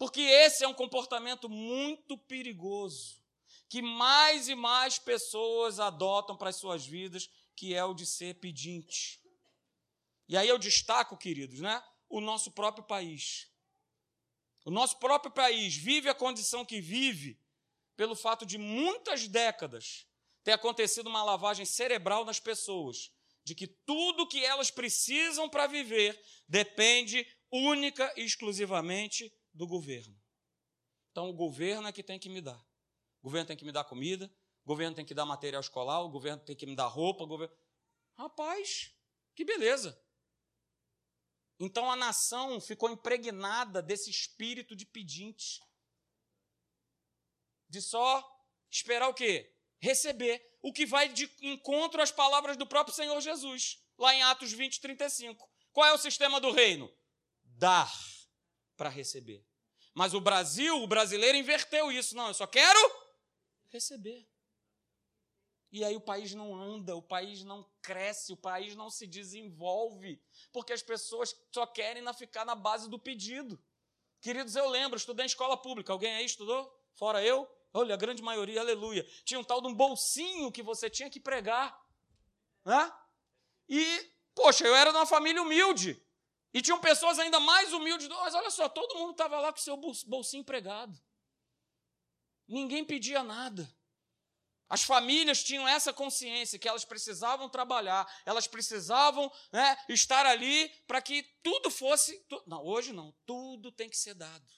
Porque 0.04 0.20
esse 0.20 0.62
é 0.62 0.68
um 0.68 0.74
comportamento 0.74 1.48
muito 1.48 2.18
perigoso, 2.18 3.24
que 3.70 3.80
mais 3.80 4.50
e 4.50 4.54
mais 4.54 4.98
pessoas 4.98 5.80
adotam 5.80 6.36
para 6.36 6.50
as 6.50 6.56
suas 6.56 6.84
vidas, 6.84 7.30
que 7.56 7.72
é 7.72 7.82
o 7.82 7.94
de 7.94 8.04
ser 8.04 8.34
pedinte. 8.34 9.18
E 10.28 10.36
aí 10.36 10.46
eu 10.46 10.58
destaco, 10.58 11.16
queridos, 11.16 11.60
né, 11.60 11.82
o 12.06 12.20
nosso 12.20 12.50
próprio 12.50 12.84
país. 12.84 13.50
O 14.66 14.70
nosso 14.70 14.98
próprio 14.98 15.32
país 15.32 15.74
vive 15.74 16.10
a 16.10 16.14
condição 16.14 16.66
que 16.66 16.82
vive 16.82 17.40
pelo 17.96 18.14
fato 18.14 18.44
de 18.44 18.58
muitas 18.58 19.26
décadas 19.26 20.06
ter 20.42 20.52
acontecido 20.52 21.06
uma 21.06 21.24
lavagem 21.24 21.64
cerebral 21.64 22.26
nas 22.26 22.38
pessoas, 22.38 23.10
de 23.42 23.54
que 23.54 23.66
tudo 23.66 24.28
que 24.28 24.44
elas 24.44 24.70
precisam 24.70 25.48
para 25.48 25.66
viver 25.66 26.22
depende 26.46 27.26
única 27.50 28.12
e 28.18 28.22
exclusivamente 28.22 29.32
do 29.54 29.66
governo. 29.66 30.20
Então, 31.12 31.30
o 31.30 31.32
governo 31.32 31.86
é 31.86 31.92
que 31.92 32.02
tem 32.02 32.18
que 32.18 32.28
me 32.28 32.40
dar. 32.40 32.60
O 33.22 33.24
governo 33.24 33.46
tem 33.46 33.56
que 33.56 33.64
me 33.64 33.72
dar 33.72 33.84
comida, 33.84 34.26
o 34.64 34.68
governo 34.68 34.96
tem 34.96 35.04
que 35.04 35.14
dar 35.14 35.24
material 35.24 35.60
escolar, 35.60 36.02
o 36.02 36.10
governo 36.10 36.42
tem 36.42 36.56
que 36.56 36.66
me 36.66 36.74
dar 36.74 36.88
roupa. 36.88 37.22
O 37.22 37.26
governo... 37.26 37.54
Rapaz, 38.16 38.92
que 39.34 39.44
beleza! 39.44 39.98
Então 41.58 41.90
a 41.90 41.96
nação 41.96 42.60
ficou 42.60 42.90
impregnada 42.90 43.80
desse 43.80 44.10
espírito 44.10 44.74
de 44.74 44.84
pedinte. 44.84 45.60
De 47.68 47.80
só 47.80 48.22
esperar 48.70 49.08
o 49.08 49.14
quê? 49.14 49.54
Receber. 49.78 50.44
O 50.60 50.72
que 50.72 50.84
vai 50.84 51.08
de 51.08 51.30
encontro 51.42 52.02
às 52.02 52.10
palavras 52.10 52.56
do 52.56 52.66
próprio 52.66 52.94
Senhor 52.94 53.20
Jesus, 53.20 53.82
lá 53.98 54.14
em 54.14 54.22
Atos 54.22 54.52
20, 54.52 54.80
35. 54.80 55.48
Qual 55.72 55.86
é 55.86 55.92
o 55.92 55.98
sistema 55.98 56.40
do 56.40 56.50
reino? 56.50 56.92
Dar 57.44 57.92
para 58.76 58.88
receber. 58.88 59.44
Mas 59.94 60.14
o 60.14 60.20
Brasil, 60.20 60.82
o 60.82 60.86
brasileiro 60.86 61.38
inverteu 61.38 61.90
isso. 61.92 62.16
Não, 62.16 62.28
eu 62.28 62.34
só 62.34 62.46
quero 62.46 62.78
receber. 63.68 64.26
E 65.70 65.84
aí 65.84 65.96
o 65.96 66.00
país 66.00 66.34
não 66.34 66.54
anda, 66.54 66.94
o 66.94 67.02
país 67.02 67.42
não 67.42 67.68
cresce, 67.82 68.32
o 68.32 68.36
país 68.36 68.76
não 68.76 68.90
se 68.90 69.06
desenvolve, 69.06 70.22
porque 70.52 70.72
as 70.72 70.82
pessoas 70.82 71.34
só 71.52 71.66
querem 71.66 72.02
ficar 72.14 72.44
na 72.44 72.54
base 72.54 72.88
do 72.88 72.98
pedido. 72.98 73.60
Queridos, 74.20 74.54
eu 74.54 74.68
lembro, 74.68 74.96
estudei 74.96 75.24
em 75.24 75.26
escola 75.26 75.56
pública. 75.56 75.92
Alguém 75.92 76.14
aí 76.14 76.24
estudou? 76.24 76.72
Fora 76.94 77.24
eu? 77.24 77.48
olha, 77.74 77.94
a 77.94 77.98
grande 77.98 78.22
maioria, 78.22 78.60
aleluia, 78.60 79.04
tinha 79.24 79.38
um 79.38 79.44
tal 79.44 79.60
de 79.60 79.66
um 79.66 79.74
bolsinho 79.74 80.52
que 80.52 80.62
você 80.62 80.88
tinha 80.88 81.10
que 81.10 81.18
pregar. 81.18 81.76
Né? 82.64 82.92
E, 83.68 84.12
poxa, 84.32 84.64
eu 84.64 84.74
era 84.74 84.92
de 84.92 84.96
uma 84.96 85.04
família 85.04 85.42
humilde. 85.42 86.00
E 86.54 86.62
tinham 86.62 86.78
pessoas 86.80 87.18
ainda 87.18 87.40
mais 87.40 87.72
humildes, 87.72 88.06
mas 88.06 88.32
olha 88.32 88.48
só, 88.48 88.68
todo 88.68 88.96
mundo 88.96 89.10
estava 89.10 89.40
lá 89.40 89.52
com 89.52 89.58
seu 89.58 89.76
bolsinho 89.76 90.44
pregado. 90.44 90.96
Ninguém 92.46 92.84
pedia 92.84 93.24
nada. 93.24 93.68
As 94.68 94.82
famílias 94.82 95.42
tinham 95.42 95.66
essa 95.68 95.92
consciência 95.92 96.58
que 96.58 96.68
elas 96.68 96.84
precisavam 96.84 97.48
trabalhar, 97.48 98.06
elas 98.24 98.46
precisavam 98.46 99.30
né, 99.52 99.76
estar 99.88 100.24
ali 100.26 100.68
para 100.86 101.02
que 101.02 101.22
tudo 101.42 101.70
fosse. 101.70 102.18
Tu... 102.28 102.42
Não, 102.46 102.64
hoje 102.64 102.92
não, 102.92 103.12
tudo 103.26 103.72
tem 103.72 103.90
que 103.90 103.96
ser 103.96 104.14
dado. 104.14 104.50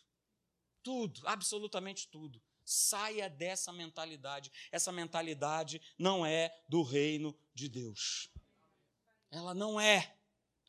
Tudo, 0.83 1.21
absolutamente 1.25 2.09
tudo. 2.09 2.43
Saia 2.65 3.29
dessa 3.29 3.73
mentalidade. 3.73 4.53
Essa 4.71 4.93
mentalidade 4.93 5.81
não 5.99 6.27
é 6.27 6.55
do 6.69 6.83
reino 6.83 7.37
de 7.55 7.69
Deus. 7.69 8.31
Ela 9.31 9.55
não 9.55 9.81
é. 9.81 10.16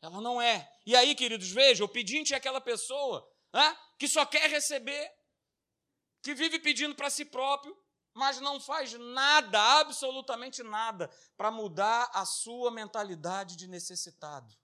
Ela 0.00 0.20
não 0.20 0.40
é. 0.40 0.70
E 0.86 0.94
aí, 0.94 1.14
queridos, 1.14 1.50
vejam, 1.50 1.86
o 1.86 1.88
pedinte 1.88 2.34
é 2.34 2.36
aquela 2.36 2.60
pessoa 2.60 3.28
né, 3.52 3.76
que 3.98 4.06
só 4.06 4.24
quer 4.24 4.48
receber, 4.48 5.12
que 6.22 6.34
vive 6.34 6.58
pedindo 6.58 6.94
para 6.94 7.10
si 7.10 7.24
próprio, 7.24 7.76
mas 8.14 8.40
não 8.40 8.60
faz 8.60 8.92
nada, 8.94 9.60
absolutamente 9.80 10.62
nada, 10.62 11.08
para 11.36 11.50
mudar 11.50 12.10
a 12.12 12.24
sua 12.24 12.70
mentalidade 12.70 13.56
de 13.56 13.68
necessitado. 13.68 14.56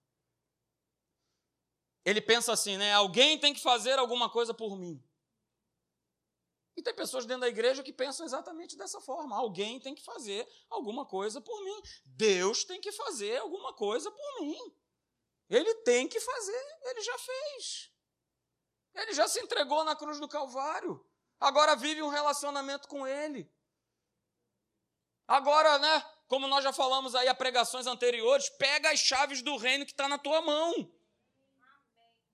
Ele 2.04 2.20
pensa 2.20 2.52
assim, 2.52 2.76
né? 2.76 2.92
Alguém 2.92 3.38
tem 3.38 3.54
que 3.54 3.62
fazer 3.62 3.98
alguma 3.98 4.28
coisa 4.28 4.52
por 4.52 4.76
mim. 4.76 5.02
E 6.76 6.82
tem 6.82 6.94
pessoas 6.94 7.24
dentro 7.24 7.42
da 7.42 7.48
igreja 7.48 7.82
que 7.82 7.92
pensam 7.92 8.26
exatamente 8.26 8.76
dessa 8.76 9.00
forma. 9.00 9.36
Alguém 9.36 9.80
tem 9.80 9.94
que 9.94 10.02
fazer 10.02 10.46
alguma 10.68 11.06
coisa 11.06 11.40
por 11.40 11.62
mim. 11.62 11.80
Deus 12.04 12.64
tem 12.64 12.80
que 12.80 12.90
fazer 12.92 13.38
alguma 13.38 13.72
coisa 13.72 14.10
por 14.10 14.40
mim. 14.40 14.58
Ele 15.48 15.74
tem 15.82 16.08
que 16.08 16.20
fazer, 16.20 16.78
ele 16.82 17.02
já 17.02 17.18
fez. 17.18 17.90
Ele 18.94 19.12
já 19.12 19.28
se 19.28 19.40
entregou 19.40 19.84
na 19.84 19.96
cruz 19.96 20.18
do 20.20 20.28
Calvário 20.28 21.04
agora 21.44 21.76
vive 21.76 22.02
um 22.02 22.08
relacionamento 22.08 22.88
com 22.88 23.06
Ele. 23.06 23.50
Agora, 25.26 25.78
né, 25.78 26.04
como 26.26 26.46
nós 26.46 26.64
já 26.64 26.72
falamos 26.72 27.14
aí 27.14 27.28
a 27.28 27.34
pregações 27.34 27.86
anteriores, 27.86 28.48
pega 28.50 28.90
as 28.90 29.00
chaves 29.00 29.42
do 29.42 29.56
reino 29.56 29.84
que 29.84 29.92
está 29.92 30.08
na 30.08 30.18
tua 30.18 30.40
mão. 30.42 30.72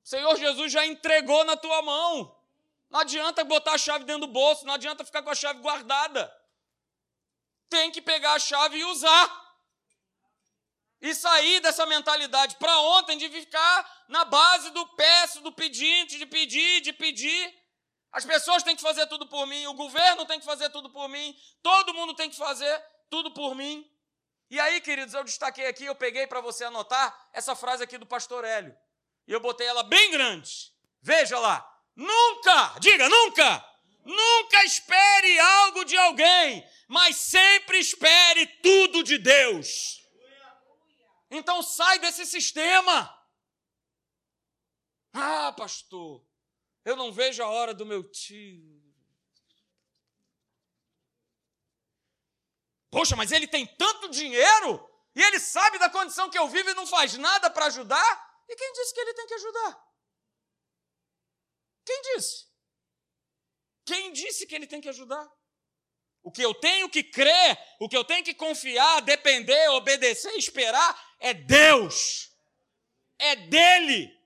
O 0.02 0.08
Senhor 0.08 0.36
Jesus 0.36 0.72
já 0.72 0.86
entregou 0.86 1.44
na 1.44 1.56
tua 1.56 1.82
mão. 1.82 2.36
Não 2.88 3.00
adianta 3.00 3.44
botar 3.44 3.74
a 3.74 3.78
chave 3.78 4.04
dentro 4.04 4.26
do 4.26 4.32
bolso, 4.32 4.64
não 4.64 4.74
adianta 4.74 5.04
ficar 5.04 5.22
com 5.22 5.30
a 5.30 5.34
chave 5.34 5.60
guardada. 5.60 6.32
Tem 7.68 7.92
que 7.92 8.02
pegar 8.02 8.32
a 8.32 8.38
chave 8.38 8.78
e 8.78 8.84
usar. 8.84 9.49
E 11.00 11.14
sair 11.14 11.60
dessa 11.60 11.86
mentalidade 11.86 12.56
para 12.56 12.78
ontem 12.80 13.16
de 13.16 13.28
ficar 13.30 14.04
na 14.08 14.24
base 14.24 14.70
do 14.70 14.86
peço, 14.88 15.40
do 15.40 15.52
pedinte, 15.52 16.18
de 16.18 16.26
pedir, 16.26 16.80
de 16.82 16.92
pedir. 16.92 17.54
As 18.12 18.24
pessoas 18.24 18.62
têm 18.62 18.76
que 18.76 18.82
fazer 18.82 19.06
tudo 19.06 19.26
por 19.26 19.46
mim, 19.46 19.66
o 19.66 19.74
governo 19.74 20.26
tem 20.26 20.38
que 20.38 20.44
fazer 20.44 20.68
tudo 20.70 20.90
por 20.90 21.08
mim, 21.08 21.34
todo 21.62 21.94
mundo 21.94 22.12
tem 22.14 22.28
que 22.28 22.36
fazer 22.36 22.84
tudo 23.08 23.30
por 23.32 23.54
mim. 23.54 23.88
E 24.50 24.58
aí, 24.58 24.80
queridos, 24.80 25.14
eu 25.14 25.22
destaquei 25.22 25.66
aqui, 25.66 25.84
eu 25.84 25.94
peguei 25.94 26.26
para 26.26 26.40
você 26.40 26.64
anotar 26.64 27.30
essa 27.32 27.54
frase 27.54 27.84
aqui 27.84 27.96
do 27.96 28.04
pastor 28.06 28.44
Hélio. 28.44 28.76
E 29.26 29.32
eu 29.32 29.38
botei 29.38 29.66
ela 29.66 29.84
bem 29.84 30.10
grande. 30.10 30.72
Veja 31.00 31.38
lá. 31.38 31.66
Nunca, 31.94 32.78
diga 32.80 33.08
nunca, 33.08 33.64
nunca 34.04 34.64
espere 34.64 35.38
algo 35.38 35.84
de 35.84 35.96
alguém, 35.96 36.66
mas 36.88 37.16
sempre 37.16 37.78
espere 37.78 38.46
tudo 38.62 39.02
de 39.02 39.18
Deus. 39.18 39.99
Então 41.30 41.62
sai 41.62 41.98
desse 42.00 42.26
sistema. 42.26 43.16
Ah, 45.12 45.52
pastor, 45.52 46.26
eu 46.84 46.96
não 46.96 47.12
vejo 47.12 47.42
a 47.42 47.48
hora 47.48 47.72
do 47.72 47.86
meu 47.86 48.02
tio. 48.10 48.80
Poxa, 52.90 53.14
mas 53.14 53.30
ele 53.30 53.46
tem 53.46 53.64
tanto 53.76 54.08
dinheiro 54.08 54.88
e 55.14 55.22
ele 55.22 55.38
sabe 55.38 55.78
da 55.78 55.88
condição 55.88 56.28
que 56.28 56.38
eu 56.38 56.48
vivo 56.48 56.70
e 56.70 56.74
não 56.74 56.86
faz 56.86 57.16
nada 57.16 57.48
para 57.48 57.66
ajudar? 57.66 58.42
E 58.48 58.56
quem 58.56 58.72
disse 58.72 58.92
que 58.92 59.00
ele 59.00 59.14
tem 59.14 59.26
que 59.26 59.34
ajudar? 59.34 59.90
Quem 61.84 62.02
disse? 62.02 62.50
Quem 63.84 64.12
disse 64.12 64.46
que 64.46 64.54
ele 64.54 64.66
tem 64.66 64.80
que 64.80 64.88
ajudar? 64.88 65.28
O 66.22 66.30
que 66.30 66.42
eu 66.42 66.52
tenho 66.54 66.88
que 66.90 67.02
crer, 67.02 67.58
o 67.80 67.88
que 67.88 67.96
eu 67.96 68.04
tenho 68.04 68.24
que 68.24 68.34
confiar, 68.34 69.00
depender, 69.02 69.68
obedecer, 69.70 70.32
esperar 70.36 71.09
é 71.20 71.33
Deus. 71.35 72.33
É 73.18 73.37
dele 73.37 74.18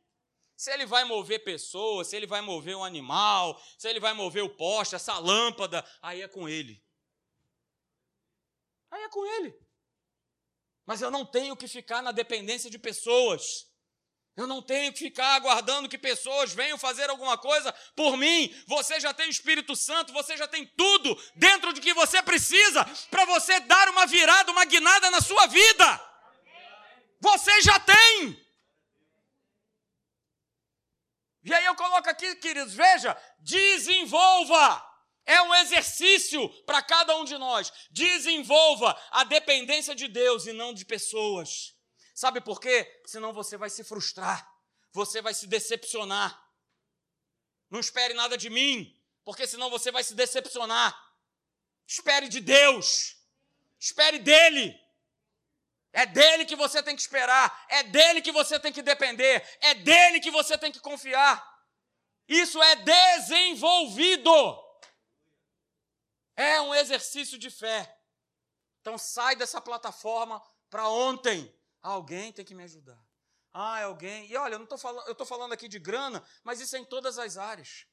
se 0.64 0.70
ele 0.72 0.87
vai 0.87 1.04
mover 1.04 1.44
pessoas, 1.44 2.09
se 2.09 2.16
ele 2.16 2.26
vai 2.26 2.40
mover 2.40 2.74
um 2.74 2.83
animal, 2.83 3.61
se 3.76 3.87
ele 3.87 4.00
vai 4.00 4.14
mover 4.14 4.42
o 4.42 4.48
poste, 4.48 4.94
essa 4.94 5.18
lâmpada, 5.18 5.85
aí 6.00 6.22
é 6.22 6.28
com 6.28 6.48
ele. 6.48 6.83
Aí 8.90 9.02
é 9.02 9.09
com 9.11 9.26
ele. 9.26 9.54
Mas 10.87 11.02
eu 11.02 11.11
não 11.11 11.26
tenho 11.26 11.54
que 11.54 11.68
ficar 11.68 12.00
na 12.00 12.12
dependência 12.12 12.70
de 12.70 12.78
pessoas. 12.78 13.66
Eu 14.37 14.46
não 14.46 14.62
tenho 14.62 14.90
que 14.92 15.00
ficar 15.00 15.35
aguardando 15.35 15.88
que 15.88 15.98
pessoas 15.98 16.54
venham 16.54 16.78
fazer 16.78 17.11
alguma 17.11 17.37
coisa 17.37 17.70
por 17.94 18.16
mim. 18.16 18.50
Você 18.66 18.98
já 18.98 19.12
tem 19.12 19.26
o 19.26 19.30
Espírito 19.30 19.76
Santo, 19.76 20.14
você 20.14 20.35
já 20.35 20.48
tem 20.48 20.66
tudo 20.66 21.14
dentro 21.37 21.74
de 21.74 21.80
que 21.80 21.92
você 21.92 22.22
precisa 22.22 22.85
para 23.11 23.26
você 23.26 23.61
dar 23.61 23.90
uma 23.90 24.07
virada, 24.07 24.50
uma 24.50 24.64
guinada 24.64 25.11
na 25.11 25.20
sua 25.20 25.46
vida. 25.46 26.13
Você 27.24 27.62
já 27.62 27.80
tem. 27.80 28.38
E 31.42 31.54
aí 31.54 31.64
eu 31.64 31.74
coloco 31.74 32.08
aqui, 32.08 32.34
queridos, 32.37 32.74
veja, 32.74 33.16
desenvolva. 33.38 34.66
É 35.24 35.40
um 35.40 35.54
exercício 35.54 36.46
para 36.64 36.82
cada 36.82 37.16
um 37.16 37.24
de 37.24 37.38
nós. 37.38 37.72
Desenvolva 37.90 38.94
a 39.10 39.24
dependência 39.24 39.94
de 39.94 40.06
Deus 40.06 40.46
e 40.46 40.52
não 40.52 40.74
de 40.74 40.84
pessoas. 40.84 41.74
Sabe 42.14 42.42
por 42.42 42.60
quê? 42.60 42.76
Senão 43.06 43.32
você 43.32 43.56
vai 43.56 43.70
se 43.70 43.82
frustrar, 43.82 44.46
você 44.92 45.22
vai 45.22 45.32
se 45.32 45.46
decepcionar. 45.46 46.30
Não 47.70 47.80
espere 47.80 48.12
nada 48.12 48.37
de 48.37 48.50
mim, 48.50 48.94
porque 49.24 49.46
senão 49.46 49.70
você 49.70 49.90
vai 49.90 50.04
se 50.04 50.14
decepcionar. 50.14 50.94
Espere 51.87 52.28
de 52.28 52.40
Deus, 52.40 53.16
espere 53.80 54.18
dEle. 54.18 54.83
É 55.94 56.04
dele 56.04 56.44
que 56.44 56.57
você 56.57 56.83
tem 56.83 56.96
que 56.96 57.02
esperar, 57.02 57.66
é 57.68 57.85
dele 57.85 58.20
que 58.20 58.33
você 58.33 58.59
tem 58.59 58.72
que 58.72 58.83
depender, 58.83 59.48
é 59.61 59.74
dele 59.74 60.18
que 60.18 60.30
você 60.30 60.59
tem 60.59 60.72
que 60.72 60.80
confiar. 60.80 61.40
Isso 62.26 62.61
é 62.61 62.74
desenvolvido. 62.74 64.30
É 66.37 66.61
um 66.61 66.74
exercício 66.74 67.38
de 67.38 67.48
fé. 67.48 67.96
Então 68.80 68.98
sai 68.98 69.37
dessa 69.37 69.61
plataforma 69.61 70.42
para 70.68 70.88
ontem. 70.88 71.54
Alguém 71.80 72.33
tem 72.33 72.44
que 72.44 72.57
me 72.57 72.64
ajudar. 72.64 72.98
Ah, 73.52 73.78
é 73.78 73.85
alguém. 73.85 74.28
E 74.28 74.37
olha, 74.37 74.54
eu 74.54 74.59
não 74.59 74.66
tô 74.66 74.76
falando, 74.76 75.07
eu 75.07 75.12
estou 75.12 75.26
falando 75.26 75.52
aqui 75.52 75.68
de 75.68 75.78
grana, 75.78 76.24
mas 76.42 76.61
isso 76.61 76.74
é 76.74 76.80
em 76.80 76.85
todas 76.85 77.20
as 77.20 77.38
áreas. 77.38 77.87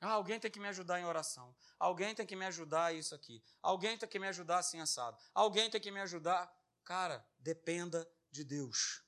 Ah, 0.00 0.12
alguém 0.12 0.38
tem 0.38 0.48
que 0.48 0.60
me 0.60 0.68
ajudar 0.68 1.00
em 1.00 1.04
oração. 1.04 1.56
Alguém 1.76 2.14
tem 2.14 2.24
que 2.24 2.36
me 2.36 2.46
ajudar 2.46 2.94
isso 2.94 3.16
aqui. 3.16 3.42
Alguém 3.60 3.98
tem 3.98 4.08
que 4.08 4.18
me 4.20 4.28
ajudar 4.28 4.58
assim 4.58 4.80
assado. 4.80 5.18
Alguém 5.34 5.68
tem 5.68 5.80
que 5.80 5.90
me 5.90 6.00
ajudar. 6.00 6.54
Cara, 6.86 7.28
dependa 7.40 8.08
de 8.30 8.44
Deus. 8.44 9.02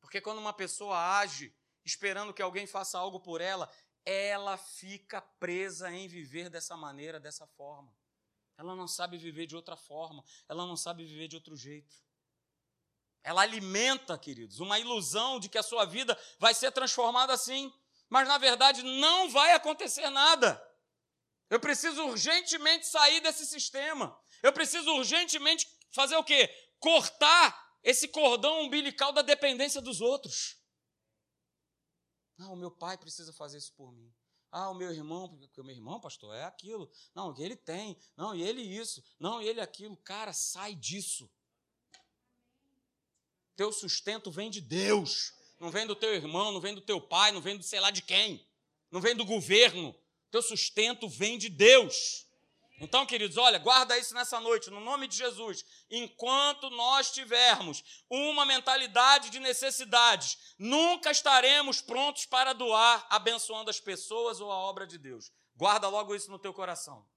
Porque 0.00 0.20
quando 0.20 0.38
uma 0.38 0.52
pessoa 0.52 1.18
age 1.18 1.52
esperando 1.84 2.32
que 2.32 2.40
alguém 2.40 2.68
faça 2.68 2.96
algo 2.96 3.18
por 3.18 3.40
ela, 3.40 3.68
ela 4.04 4.56
fica 4.56 5.20
presa 5.20 5.90
em 5.90 6.06
viver 6.06 6.48
dessa 6.48 6.76
maneira, 6.76 7.18
dessa 7.18 7.48
forma. 7.48 7.92
Ela 8.56 8.76
não 8.76 8.86
sabe 8.86 9.18
viver 9.18 9.44
de 9.46 9.56
outra 9.56 9.76
forma, 9.76 10.24
ela 10.48 10.64
não 10.64 10.76
sabe 10.76 11.04
viver 11.04 11.26
de 11.26 11.34
outro 11.34 11.56
jeito. 11.56 11.96
Ela 13.24 13.42
alimenta, 13.42 14.16
queridos, 14.16 14.60
uma 14.60 14.78
ilusão 14.78 15.40
de 15.40 15.48
que 15.48 15.58
a 15.58 15.64
sua 15.64 15.84
vida 15.84 16.16
vai 16.38 16.54
ser 16.54 16.70
transformada 16.70 17.32
assim, 17.32 17.74
mas 18.08 18.28
na 18.28 18.38
verdade 18.38 18.84
não 18.84 19.28
vai 19.30 19.52
acontecer 19.52 20.08
nada. 20.10 20.62
Eu 21.50 21.58
preciso 21.58 22.04
urgentemente 22.06 22.86
sair 22.86 23.20
desse 23.20 23.44
sistema. 23.46 24.16
Eu 24.42 24.52
preciso 24.52 24.90
urgentemente 24.94 25.68
fazer 25.90 26.16
o 26.16 26.24
quê? 26.24 26.48
Cortar 26.78 27.78
esse 27.82 28.08
cordão 28.08 28.62
umbilical 28.62 29.12
da 29.12 29.22
dependência 29.22 29.80
dos 29.80 30.00
outros. 30.00 30.56
Ah, 32.38 32.48
o 32.48 32.56
meu 32.56 32.70
pai 32.70 32.98
precisa 32.98 33.32
fazer 33.32 33.58
isso 33.58 33.72
por 33.74 33.92
mim. 33.92 34.12
Ah, 34.50 34.68
o 34.68 34.74
meu 34.74 34.92
irmão, 34.92 35.28
porque 35.28 35.60
o 35.60 35.64
meu 35.64 35.74
irmão, 35.74 36.00
pastor, 36.00 36.34
é 36.34 36.44
aquilo. 36.44 36.90
Não, 37.14 37.34
ele 37.38 37.56
tem. 37.56 37.96
Não, 38.16 38.34
e 38.34 38.42
ele 38.42 38.60
isso. 38.60 39.02
Não, 39.18 39.40
e 39.40 39.48
ele 39.48 39.60
aquilo. 39.60 39.96
Cara, 39.96 40.32
sai 40.32 40.74
disso. 40.74 41.30
Teu 43.56 43.72
sustento 43.72 44.30
vem 44.30 44.50
de 44.50 44.60
Deus. 44.60 45.32
Não 45.58 45.70
vem 45.70 45.86
do 45.86 45.94
teu 45.94 46.14
irmão, 46.14 46.50
não 46.50 46.60
vem 46.60 46.74
do 46.74 46.80
teu 46.80 47.00
pai, 47.00 47.30
não 47.30 47.40
vem 47.40 47.56
do 47.56 47.62
sei 47.62 47.80
lá 47.80 47.90
de 47.90 48.02
quem. 48.02 48.46
Não 48.90 49.00
vem 49.00 49.14
do 49.14 49.24
governo. 49.24 49.94
Teu 50.30 50.42
sustento 50.42 51.08
vem 51.08 51.38
de 51.38 51.48
Deus. 51.48 52.26
Então, 52.82 53.06
queridos, 53.06 53.36
olha, 53.36 53.60
guarda 53.60 53.96
isso 53.96 54.12
nessa 54.12 54.40
noite, 54.40 54.68
no 54.68 54.80
nome 54.80 55.06
de 55.06 55.16
Jesus. 55.16 55.64
Enquanto 55.88 56.68
nós 56.68 57.12
tivermos 57.12 58.02
uma 58.10 58.44
mentalidade 58.44 59.30
de 59.30 59.38
necessidades, 59.38 60.56
nunca 60.58 61.12
estaremos 61.12 61.80
prontos 61.80 62.26
para 62.26 62.52
doar, 62.52 63.06
abençoando 63.08 63.70
as 63.70 63.78
pessoas 63.78 64.40
ou 64.40 64.50
a 64.50 64.56
obra 64.56 64.84
de 64.84 64.98
Deus. 64.98 65.30
Guarda 65.54 65.86
logo 65.86 66.12
isso 66.12 66.28
no 66.28 66.40
teu 66.40 66.52
coração. 66.52 67.08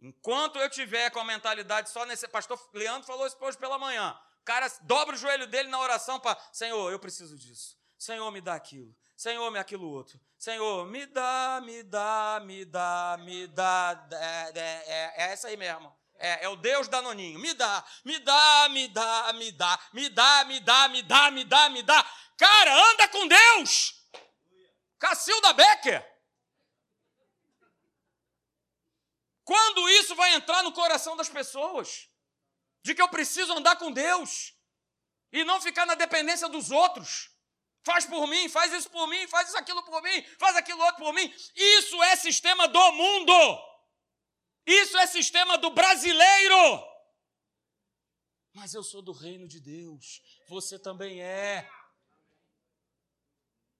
Enquanto 0.00 0.58
eu 0.58 0.68
tiver 0.68 1.10
com 1.10 1.20
a 1.20 1.24
mentalidade 1.24 1.90
só 1.90 2.04
nesse. 2.04 2.26
Pastor 2.26 2.60
Leandro 2.74 3.06
falou 3.06 3.28
isso 3.28 3.36
hoje 3.40 3.56
pela 3.56 3.78
manhã. 3.78 4.18
O 4.40 4.44
cara 4.44 4.66
dobra 4.82 5.14
o 5.14 5.18
joelho 5.18 5.46
dele 5.46 5.68
na 5.68 5.78
oração 5.78 6.18
para. 6.18 6.36
Senhor, 6.52 6.90
eu 6.90 6.98
preciso 6.98 7.38
disso. 7.38 7.78
Senhor, 7.96 8.28
me 8.32 8.40
dá 8.40 8.56
aquilo. 8.56 8.92
Senhor, 9.16 9.50
me 9.50 9.58
aquilo 9.58 9.88
outro. 9.88 10.20
Senhor, 10.38 10.86
me 10.86 11.06
dá, 11.06 11.60
me 11.64 11.82
dá, 11.82 12.42
me 12.44 12.64
dá, 12.66 13.18
me 13.18 13.46
dá. 13.46 14.06
É, 14.12 14.52
é, 14.54 14.60
é, 14.60 15.14
é 15.16 15.32
essa 15.32 15.48
aí 15.48 15.56
mesmo. 15.56 15.90
É, 16.18 16.44
é, 16.44 16.48
o 16.48 16.56
Deus 16.56 16.86
danoninho. 16.86 17.38
Me 17.38 17.54
dá, 17.54 17.84
me 18.04 18.18
dá, 18.18 18.68
me 18.68 18.88
dá, 18.88 19.32
me 19.32 19.52
dá, 19.52 19.80
me 19.92 20.08
dá, 20.10 20.44
me 20.44 20.60
dá, 20.60 20.88
me 20.88 21.02
dá, 21.02 21.30
me 21.30 21.44
dá, 21.44 21.68
me 21.70 21.82
dá. 21.82 22.12
Cara, 22.36 22.90
anda 22.90 23.08
com 23.08 23.26
Deus. 23.26 23.94
Cacilda 24.98 25.52
Becker. 25.54 26.16
Quando 29.44 29.88
isso 29.90 30.14
vai 30.14 30.34
entrar 30.34 30.62
no 30.62 30.72
coração 30.72 31.16
das 31.16 31.28
pessoas? 31.28 32.10
De 32.82 32.94
que 32.94 33.00
eu 33.00 33.08
preciso 33.08 33.52
andar 33.54 33.76
com 33.76 33.90
Deus 33.90 34.54
e 35.32 35.42
não 35.44 35.60
ficar 35.60 35.86
na 35.86 35.94
dependência 35.94 36.48
dos 36.48 36.70
outros. 36.70 37.35
Faz 37.86 38.04
por 38.04 38.26
mim, 38.26 38.48
faz 38.48 38.72
isso 38.72 38.90
por 38.90 39.06
mim, 39.06 39.28
faz 39.28 39.46
isso 39.46 39.56
aquilo 39.56 39.80
por 39.84 40.02
mim, 40.02 40.20
faz 40.40 40.56
aquilo 40.56 40.82
outro 40.82 41.04
por 41.04 41.14
mim. 41.14 41.32
Isso 41.54 42.02
é 42.02 42.16
sistema 42.16 42.66
do 42.66 42.92
mundo. 42.92 43.32
Isso 44.66 44.98
é 44.98 45.06
sistema 45.06 45.56
do 45.56 45.70
brasileiro. 45.70 46.84
Mas 48.52 48.74
eu 48.74 48.82
sou 48.82 49.00
do 49.00 49.12
reino 49.12 49.46
de 49.46 49.60
Deus. 49.60 50.20
Você 50.48 50.80
também 50.80 51.22
é. 51.22 51.70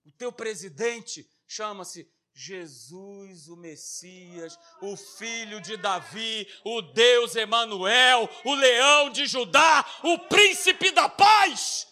O 0.05 0.13
teu 0.13 0.31
presidente 0.31 1.29
chama-se 1.45 2.09
Jesus, 2.33 3.49
o 3.49 3.57
Messias, 3.57 4.57
o 4.83 4.97
filho 4.97 5.61
de 5.61 5.77
Davi, 5.77 6.47
o 6.65 6.81
Deus 6.81 7.35
Emanuel, 7.35 8.31
o 8.45 8.55
leão 8.55 9.11
de 9.11 9.27
Judá, 9.27 9.85
o 10.05 10.17
príncipe 10.29 10.93
da 10.93 11.09
paz. 11.09 11.89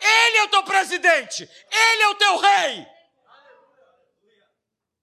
Ele 0.00 0.36
é 0.38 0.44
o 0.44 0.48
teu 0.48 0.64
presidente, 0.64 1.42
ele 1.70 2.02
é 2.02 2.08
o 2.08 2.14
teu 2.14 2.36
rei. 2.38 2.86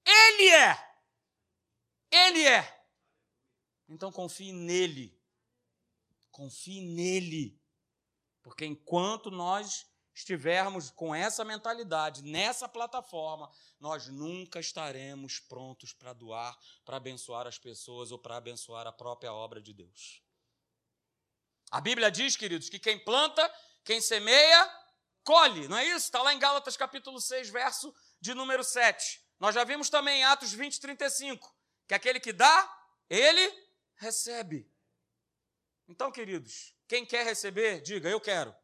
Ele 0.06 0.50
é. 0.50 0.98
Ele 2.12 2.48
é. 2.48 2.86
Então 3.90 4.12
confie 4.12 4.52
nele. 4.52 5.20
Confie 6.32 6.82
nele. 6.82 7.60
Porque 8.42 8.66
enquanto 8.66 9.32
nós 9.32 9.88
estivermos 10.14 10.90
com 10.90 11.14
essa 11.14 11.44
mentalidade, 11.44 12.22
nessa 12.24 12.70
plataforma, 12.70 13.52
nós 13.80 14.08
nunca 14.08 14.60
estaremos 14.60 15.40
prontos 15.40 15.92
para 15.92 16.14
doar, 16.14 16.58
para 16.86 16.98
abençoar 16.98 17.46
as 17.48 17.60
pessoas 17.60 18.12
ou 18.12 18.20
para 18.20 18.38
abençoar 18.38 18.88
a 18.88 18.94
própria 18.94 19.34
obra 19.34 19.62
de 19.62 19.74
Deus. 19.74 20.22
A 21.70 21.82
Bíblia 21.82 22.10
diz, 22.10 22.38
queridos, 22.38 22.70
que 22.70 22.80
quem 22.80 22.98
planta, 22.98 23.54
quem 23.84 24.00
semeia, 24.00 24.85
colhe, 25.26 25.68
não 25.68 25.78
é 25.78 25.86
isso? 25.88 26.06
Está 26.06 26.22
lá 26.22 26.34
em 26.34 26.40
Gálatas 26.40 26.78
capítulo 26.78 27.20
6, 27.20 27.50
verso 27.50 27.94
de 28.22 28.34
número 28.34 28.64
7. 28.64 29.22
Nós 29.40 29.54
já 29.54 29.64
vimos 29.66 29.90
também 29.90 30.22
em 30.22 30.24
Atos 30.24 30.54
20, 30.54 30.80
35, 30.80 31.54
que 31.88 31.94
aquele 31.94 32.20
que 32.20 32.32
dá, 32.32 32.88
ele 33.10 33.52
recebe. 33.96 34.72
Então, 35.88 36.12
queridos, 36.12 36.74
quem 36.88 37.06
quer 37.06 37.26
receber, 37.26 37.82
diga, 37.82 38.08
eu 38.08 38.22
quero. 38.22 38.56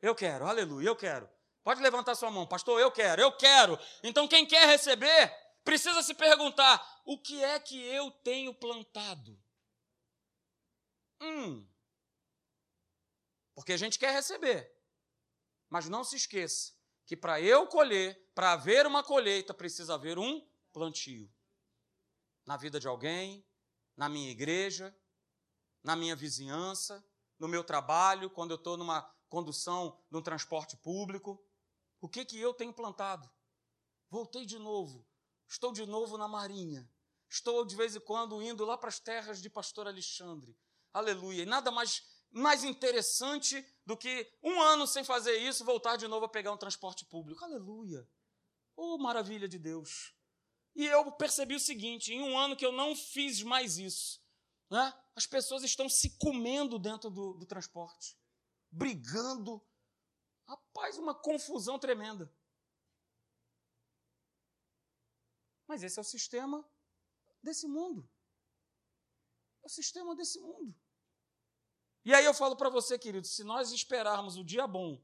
Eu 0.00 0.14
quero, 0.14 0.46
aleluia, 0.46 0.86
eu 0.86 0.96
quero. 0.96 1.28
Pode 1.64 1.82
levantar 1.82 2.14
sua 2.14 2.30
mão, 2.30 2.46
pastor, 2.46 2.80
eu 2.80 2.92
quero, 2.92 3.20
eu 3.20 3.36
quero. 3.36 3.78
Então, 4.02 4.28
quem 4.28 4.46
quer 4.46 4.66
receber, 4.66 5.34
precisa 5.64 6.02
se 6.02 6.14
perguntar: 6.14 7.02
o 7.04 7.20
que 7.20 7.42
é 7.42 7.58
que 7.58 7.82
eu 7.82 8.10
tenho 8.10 8.54
plantado? 8.54 9.38
Hum. 11.20 11.66
Porque 13.54 13.72
a 13.72 13.76
gente 13.76 13.98
quer 13.98 14.12
receber. 14.12 14.79
Mas 15.70 15.88
não 15.88 16.04
se 16.04 16.16
esqueça 16.16 16.74
que 17.06 17.16
para 17.16 17.40
eu 17.40 17.66
colher, 17.66 18.30
para 18.34 18.52
haver 18.52 18.86
uma 18.86 19.02
colheita, 19.02 19.54
precisa 19.54 19.94
haver 19.94 20.18
um 20.18 20.46
plantio. 20.72 21.32
Na 22.44 22.56
vida 22.56 22.78
de 22.78 22.86
alguém, 22.86 23.46
na 23.96 24.08
minha 24.08 24.30
igreja, 24.30 24.94
na 25.82 25.96
minha 25.96 26.14
vizinhança, 26.14 27.04
no 27.38 27.48
meu 27.48 27.64
trabalho, 27.64 28.28
quando 28.30 28.50
eu 28.50 28.56
estou 28.56 28.76
numa 28.76 29.02
condução 29.28 29.98
de 30.10 30.18
um 30.18 30.22
transporte 30.22 30.76
público. 30.76 31.42
O 32.00 32.08
que, 32.08 32.24
que 32.24 32.38
eu 32.38 32.52
tenho 32.52 32.72
plantado? 32.72 33.30
Voltei 34.10 34.44
de 34.44 34.58
novo, 34.58 35.06
estou 35.48 35.72
de 35.72 35.86
novo 35.86 36.18
na 36.18 36.26
Marinha, 36.26 36.90
estou 37.28 37.64
de 37.64 37.76
vez 37.76 37.94
em 37.94 38.00
quando 38.00 38.42
indo 38.42 38.64
lá 38.64 38.76
para 38.76 38.88
as 38.88 38.98
terras 38.98 39.40
de 39.40 39.48
Pastor 39.48 39.86
Alexandre. 39.86 40.56
Aleluia. 40.92 41.44
E 41.44 41.46
nada 41.46 41.70
mais, 41.70 42.02
mais 42.30 42.64
interessante 42.64 43.64
do 43.84 43.96
que 43.96 44.30
um 44.42 44.60
ano 44.60 44.86
sem 44.86 45.02
fazer 45.02 45.36
isso, 45.38 45.64
voltar 45.64 45.96
de 45.96 46.06
novo 46.06 46.26
a 46.26 46.28
pegar 46.28 46.52
um 46.52 46.56
transporte 46.56 47.04
público. 47.04 47.44
Aleluia. 47.44 48.08
Oh, 48.76 48.98
maravilha 48.98 49.48
de 49.48 49.58
Deus. 49.58 50.14
E 50.74 50.86
eu 50.86 51.10
percebi 51.12 51.54
o 51.54 51.60
seguinte: 51.60 52.12
em 52.12 52.22
um 52.22 52.38
ano 52.38 52.56
que 52.56 52.64
eu 52.64 52.72
não 52.72 52.94
fiz 52.94 53.42
mais 53.42 53.78
isso, 53.78 54.22
né, 54.70 54.94
as 55.14 55.26
pessoas 55.26 55.62
estão 55.62 55.88
se 55.88 56.16
comendo 56.18 56.78
dentro 56.78 57.10
do, 57.10 57.34
do 57.34 57.46
transporte 57.46 58.16
brigando. 58.70 59.60
Rapaz, 60.46 60.98
uma 60.98 61.14
confusão 61.14 61.78
tremenda. 61.78 62.32
Mas 65.66 65.82
esse 65.82 65.98
é 65.98 66.02
o 66.02 66.04
sistema 66.04 66.68
desse 67.42 67.66
mundo. 67.68 68.08
É 69.62 69.66
o 69.66 69.70
sistema 69.70 70.14
desse 70.16 70.40
mundo. 70.40 70.74
E 72.04 72.14
aí 72.14 72.24
eu 72.24 72.32
falo 72.32 72.56
para 72.56 72.70
você, 72.70 72.98
querido, 72.98 73.26
se 73.26 73.44
nós 73.44 73.72
esperarmos 73.72 74.36
o 74.36 74.44
dia 74.44 74.66
bom 74.66 75.00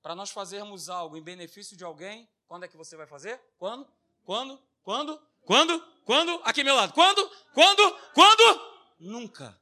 para 0.00 0.14
nós 0.14 0.30
fazermos 0.30 0.88
algo 0.88 1.16
em 1.16 1.22
benefício 1.22 1.76
de 1.76 1.82
alguém, 1.82 2.30
quando 2.46 2.64
é 2.64 2.68
que 2.68 2.76
você 2.76 2.96
vai 2.96 3.06
fazer? 3.06 3.40
Quando? 3.58 3.90
Quando? 4.22 4.62
Quando? 4.82 5.20
Quando? 5.44 5.80
Quando? 6.04 6.40
Aqui 6.44 6.62
meu 6.62 6.76
lado. 6.76 6.92
Quando? 6.92 7.28
Quando? 7.52 7.98
Quando? 8.14 8.76
Nunca. 9.00 9.60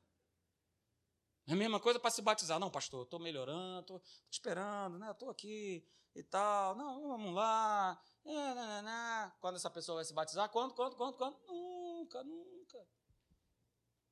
É 1.47 1.53
a 1.53 1.57
mesma 1.57 1.81
coisa 1.81 1.99
para 1.99 2.11
se 2.11 2.21
batizar. 2.21 2.59
Não, 2.59 2.71
pastor, 2.71 3.05
estou 3.05 3.19
melhorando, 3.19 3.81
estou 3.81 4.03
esperando, 4.31 4.99
né? 4.99 5.11
estou 5.11 5.31
aqui 5.31 5.87
e 6.15 6.23
tal. 6.23 6.75
Não, 6.75 7.09
vamos 7.09 7.35
lá. 7.35 7.99
É, 8.25 8.55
não, 8.55 8.67
não, 8.67 8.83
não. 8.83 9.33
Quando 9.41 9.57
essa 9.57 9.71
pessoa 9.71 9.97
vai 9.97 10.05
se 10.05 10.15
batizar? 10.15 10.49
Quando, 10.51 10.75
quando, 10.75 10.97
quando, 10.97 11.17
quando? 11.17 11.39
Nunca, 11.47 12.23
nunca. 12.23 12.89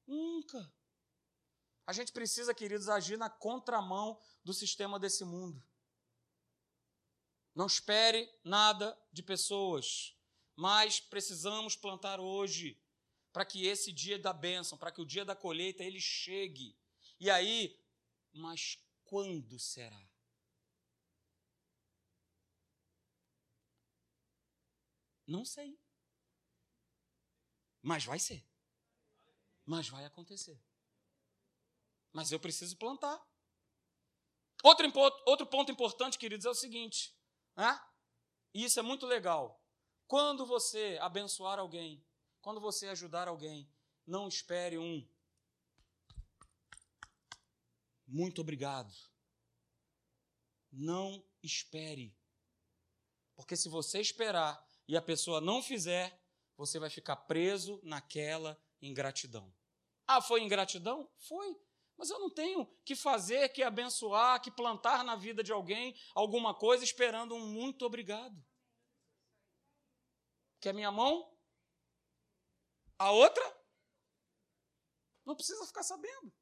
Nunca. 0.06 0.72
A 1.92 1.94
gente 1.94 2.10
precisa, 2.10 2.54
queridos, 2.54 2.88
agir 2.88 3.18
na 3.18 3.28
contramão 3.28 4.18
do 4.42 4.54
sistema 4.54 4.98
desse 4.98 5.26
mundo. 5.26 5.62
Não 7.54 7.66
espere 7.66 8.34
nada 8.42 8.98
de 9.12 9.22
pessoas, 9.22 10.16
mas 10.56 10.98
precisamos 10.98 11.76
plantar 11.76 12.18
hoje 12.18 12.82
para 13.30 13.44
que 13.44 13.66
esse 13.66 13.92
dia 13.92 14.18
da 14.18 14.32
bênção, 14.32 14.78
para 14.78 14.90
que 14.90 15.02
o 15.02 15.04
dia 15.04 15.22
da 15.22 15.36
colheita 15.36 15.84
ele 15.84 16.00
chegue. 16.00 16.74
E 17.20 17.28
aí, 17.28 17.78
mas 18.32 18.82
quando 19.04 19.58
será? 19.58 20.08
Não 25.26 25.44
sei. 25.44 25.78
Mas 27.82 28.02
vai 28.02 28.18
ser. 28.18 28.42
Mas 29.66 29.90
vai 29.90 30.06
acontecer. 30.06 30.58
Mas 32.12 32.30
eu 32.30 32.38
preciso 32.38 32.76
plantar. 32.76 33.20
Outro, 34.62 34.86
outro 35.26 35.46
ponto 35.46 35.72
importante, 35.72 36.18
queridos, 36.18 36.46
é 36.46 36.50
o 36.50 36.54
seguinte: 36.54 37.16
né? 37.56 37.80
e 38.54 38.64
isso 38.64 38.78
é 38.78 38.82
muito 38.82 39.06
legal. 39.06 39.60
Quando 40.06 40.44
você 40.44 40.98
abençoar 41.00 41.58
alguém, 41.58 42.04
quando 42.40 42.60
você 42.60 42.88
ajudar 42.88 43.28
alguém, 43.28 43.68
não 44.06 44.28
espere 44.28 44.76
um 44.76 45.06
muito 48.12 48.42
obrigado. 48.42 48.92
Não 50.70 51.24
espere. 51.42 52.14
Porque 53.34 53.56
se 53.56 53.70
você 53.70 54.00
esperar 54.00 54.62
e 54.86 54.96
a 54.96 55.02
pessoa 55.02 55.40
não 55.40 55.62
fizer, 55.62 56.22
você 56.54 56.78
vai 56.78 56.90
ficar 56.90 57.16
preso 57.16 57.80
naquela 57.82 58.62
ingratidão. 58.82 59.52
Ah, 60.06 60.20
foi 60.20 60.42
ingratidão? 60.42 61.10
Foi. 61.16 61.58
Mas 61.96 62.10
eu 62.10 62.18
não 62.18 62.30
tenho 62.30 62.66
que 62.84 62.96
fazer, 62.96 63.48
que 63.50 63.62
abençoar, 63.62 64.40
que 64.40 64.50
plantar 64.50 65.04
na 65.04 65.14
vida 65.14 65.42
de 65.42 65.52
alguém 65.52 65.94
alguma 66.14 66.54
coisa 66.54 66.82
esperando 66.82 67.34
um 67.34 67.46
muito 67.46 67.84
obrigado. 67.84 68.44
Quer 70.60 70.72
minha 70.72 70.90
mão? 70.90 71.36
A 72.98 73.10
outra? 73.10 73.42
Não 75.24 75.34
precisa 75.34 75.66
ficar 75.66 75.82
sabendo. 75.82 76.32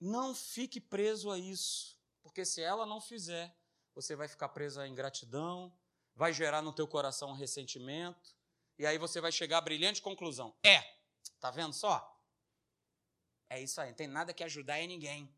Não 0.00 0.34
fique 0.34 0.80
preso 0.80 1.30
a 1.30 1.38
isso, 1.38 2.00
porque 2.22 2.44
se 2.44 2.62
ela 2.62 2.86
não 2.86 3.00
fizer, 3.00 3.54
você 3.94 4.16
vai 4.16 4.26
ficar 4.28 4.48
preso 4.48 4.80
à 4.80 4.88
ingratidão, 4.88 5.76
vai 6.14 6.32
gerar 6.32 6.62
no 6.62 6.72
teu 6.72 6.88
coração 6.88 7.30
um 7.30 7.34
ressentimento, 7.34 8.34
e 8.78 8.86
aí 8.86 8.96
você 8.96 9.20
vai 9.20 9.30
chegar 9.30 9.58
à 9.58 9.60
brilhante 9.60 10.00
conclusão. 10.00 10.56
É, 10.64 10.99
tá 11.40 11.50
vendo 11.50 11.72
só? 11.72 12.06
É 13.48 13.60
isso 13.60 13.80
aí, 13.80 13.88
não 13.88 13.96
tem 13.96 14.06
nada 14.06 14.32
que 14.32 14.44
ajudar 14.44 14.80
em 14.80 14.86
ninguém. 14.86 15.32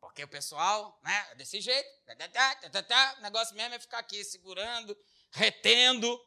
Porque 0.00 0.24
o 0.24 0.28
pessoal, 0.28 0.98
né, 1.04 1.34
desse 1.36 1.60
jeito, 1.60 1.88
tá, 2.04 2.56
tá, 2.70 2.82
tá, 2.82 3.16
o 3.18 3.22
negócio 3.22 3.54
mesmo 3.54 3.74
é 3.74 3.78
ficar 3.78 3.98
aqui 3.98 4.24
segurando, 4.24 4.96
retendo. 5.30 6.20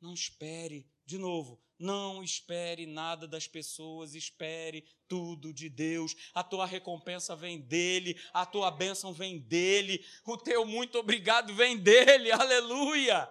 Não 0.00 0.12
espere, 0.12 0.90
de 1.06 1.16
novo, 1.16 1.62
não 1.78 2.22
espere 2.22 2.86
nada 2.86 3.28
das 3.28 3.46
pessoas, 3.46 4.14
espere 4.14 4.84
tudo 5.06 5.52
de 5.52 5.68
Deus. 5.68 6.16
A 6.34 6.42
tua 6.42 6.66
recompensa 6.66 7.36
vem 7.36 7.60
dele, 7.60 8.20
a 8.32 8.44
tua 8.44 8.70
bênção 8.70 9.12
vem 9.12 9.38
dele, 9.38 10.04
o 10.26 10.36
teu 10.36 10.66
muito 10.66 10.98
obrigado 10.98 11.54
vem 11.54 11.78
dele, 11.78 12.32
aleluia. 12.32 13.30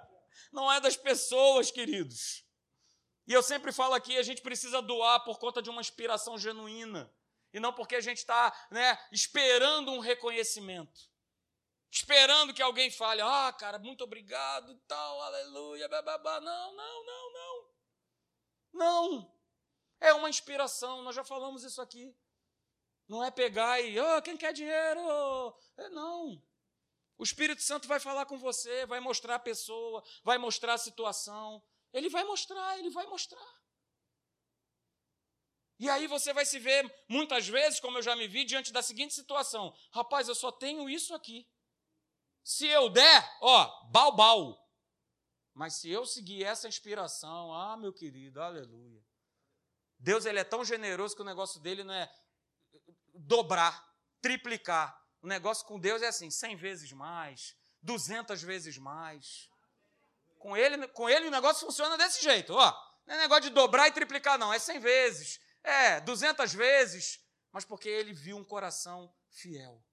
Não 0.51 0.72
é 0.72 0.80
das 0.80 0.95
pessoas, 0.95 1.70
queridos. 1.70 2.45
E 3.30 3.34
eu 3.34 3.43
sempre 3.43 3.71
falo 3.71 3.93
aqui, 3.93 4.17
a 4.17 4.23
gente 4.23 4.41
precisa 4.41 4.82
doar 4.82 5.23
por 5.23 5.38
conta 5.38 5.61
de 5.61 5.69
uma 5.69 5.82
inspiração 5.82 6.36
genuína 6.36 7.13
e 7.53 7.59
não 7.59 7.71
porque 7.71 7.95
a 7.95 8.01
gente 8.01 8.17
está 8.17 8.51
né, 8.71 8.97
esperando 9.11 9.91
um 9.91 9.99
reconhecimento. 9.99 11.07
Esperando 11.91 12.55
que 12.55 12.61
alguém 12.61 12.89
fale, 12.89 13.21
ah, 13.21 13.53
cara, 13.53 13.77
muito 13.77 14.03
obrigado, 14.03 14.75
tal, 14.88 15.21
aleluia, 15.21 15.88
bababá. 15.88 16.41
Não, 16.41 16.75
não, 16.75 17.05
não, 17.05 17.34
não. 17.34 17.69
Não. 18.73 19.39
É 19.99 20.11
uma 20.11 20.30
inspiração, 20.30 21.03
nós 21.03 21.15
já 21.15 21.23
falamos 21.23 21.63
isso 21.63 21.84
aqui. 21.84 22.17
Não 23.07 23.23
é 23.23 23.30
pegar 23.30 23.80
e, 23.80 23.99
oh, 23.99 24.21
quem 24.23 24.38
quer 24.38 24.53
dinheiro? 24.53 25.55
É, 25.77 25.88
não. 25.89 26.43
O 27.15 27.23
Espírito 27.23 27.61
Santo 27.61 27.88
vai 27.88 27.99
falar 27.99 28.25
com 28.25 28.39
você, 28.39 28.88
vai 28.88 28.99
mostrar 28.99 29.36
a 29.36 29.39
pessoa, 29.39 30.03
vai 30.23 30.39
mostrar 30.39 30.73
a 30.73 30.80
situação. 30.80 31.63
Ele 31.93 32.09
vai 32.09 32.23
mostrar, 32.23 32.77
ele 32.77 32.89
vai 32.89 33.05
mostrar. 33.07 33.59
E 35.79 35.89
aí 35.89 36.07
você 36.07 36.33
vai 36.33 36.45
se 36.45 36.59
ver, 36.59 36.83
muitas 37.07 37.47
vezes, 37.47 37.79
como 37.79 37.97
eu 37.97 38.01
já 38.01 38.15
me 38.15 38.27
vi, 38.27 38.43
diante 38.43 38.71
da 38.71 38.81
seguinte 38.81 39.13
situação: 39.13 39.73
rapaz, 39.91 40.27
eu 40.27 40.35
só 40.35 40.51
tenho 40.51 40.89
isso 40.89 41.13
aqui. 41.13 41.47
Se 42.43 42.67
eu 42.67 42.89
der, 42.89 43.37
ó, 43.41 43.89
balbal. 43.89 44.57
Mas 45.53 45.75
se 45.75 45.89
eu 45.89 46.05
seguir 46.05 46.43
essa 46.43 46.67
inspiração, 46.67 47.53
ah, 47.53 47.77
meu 47.77 47.93
querido, 47.93 48.41
aleluia. 48.41 49.03
Deus 49.97 50.25
ele 50.25 50.39
é 50.39 50.43
tão 50.43 50.63
generoso 50.63 51.15
que 51.15 51.21
o 51.21 51.25
negócio 51.25 51.59
dele 51.59 51.83
não 51.83 51.93
é 51.93 52.09
dobrar, 53.13 53.85
triplicar. 54.21 54.97
O 55.21 55.27
negócio 55.27 55.65
com 55.65 55.79
Deus 55.79 56.01
é 56.01 56.07
assim, 56.07 56.31
cem 56.31 56.55
vezes 56.55 56.91
mais, 56.93 57.55
duzentas 57.81 58.41
vezes 58.41 58.77
mais. 58.77 59.49
Com 60.39 60.57
ele, 60.57 60.87
com 60.87 61.07
ele 61.07 61.27
o 61.27 61.31
negócio 61.31 61.67
funciona 61.67 61.97
desse 61.97 62.23
jeito, 62.23 62.53
ó. 62.53 62.89
Não 63.05 63.15
é 63.15 63.17
negócio 63.19 63.43
de 63.43 63.49
dobrar 63.49 63.87
e 63.87 63.91
triplicar, 63.91 64.39
não. 64.39 64.51
É 64.51 64.57
cem 64.57 64.79
vezes, 64.79 65.39
é, 65.63 65.99
duzentas 65.99 66.53
vezes, 66.53 67.19
mas 67.51 67.65
porque 67.65 67.89
ele 67.89 68.13
viu 68.13 68.37
um 68.37 68.43
coração 68.43 69.13
fiel. 69.29 69.83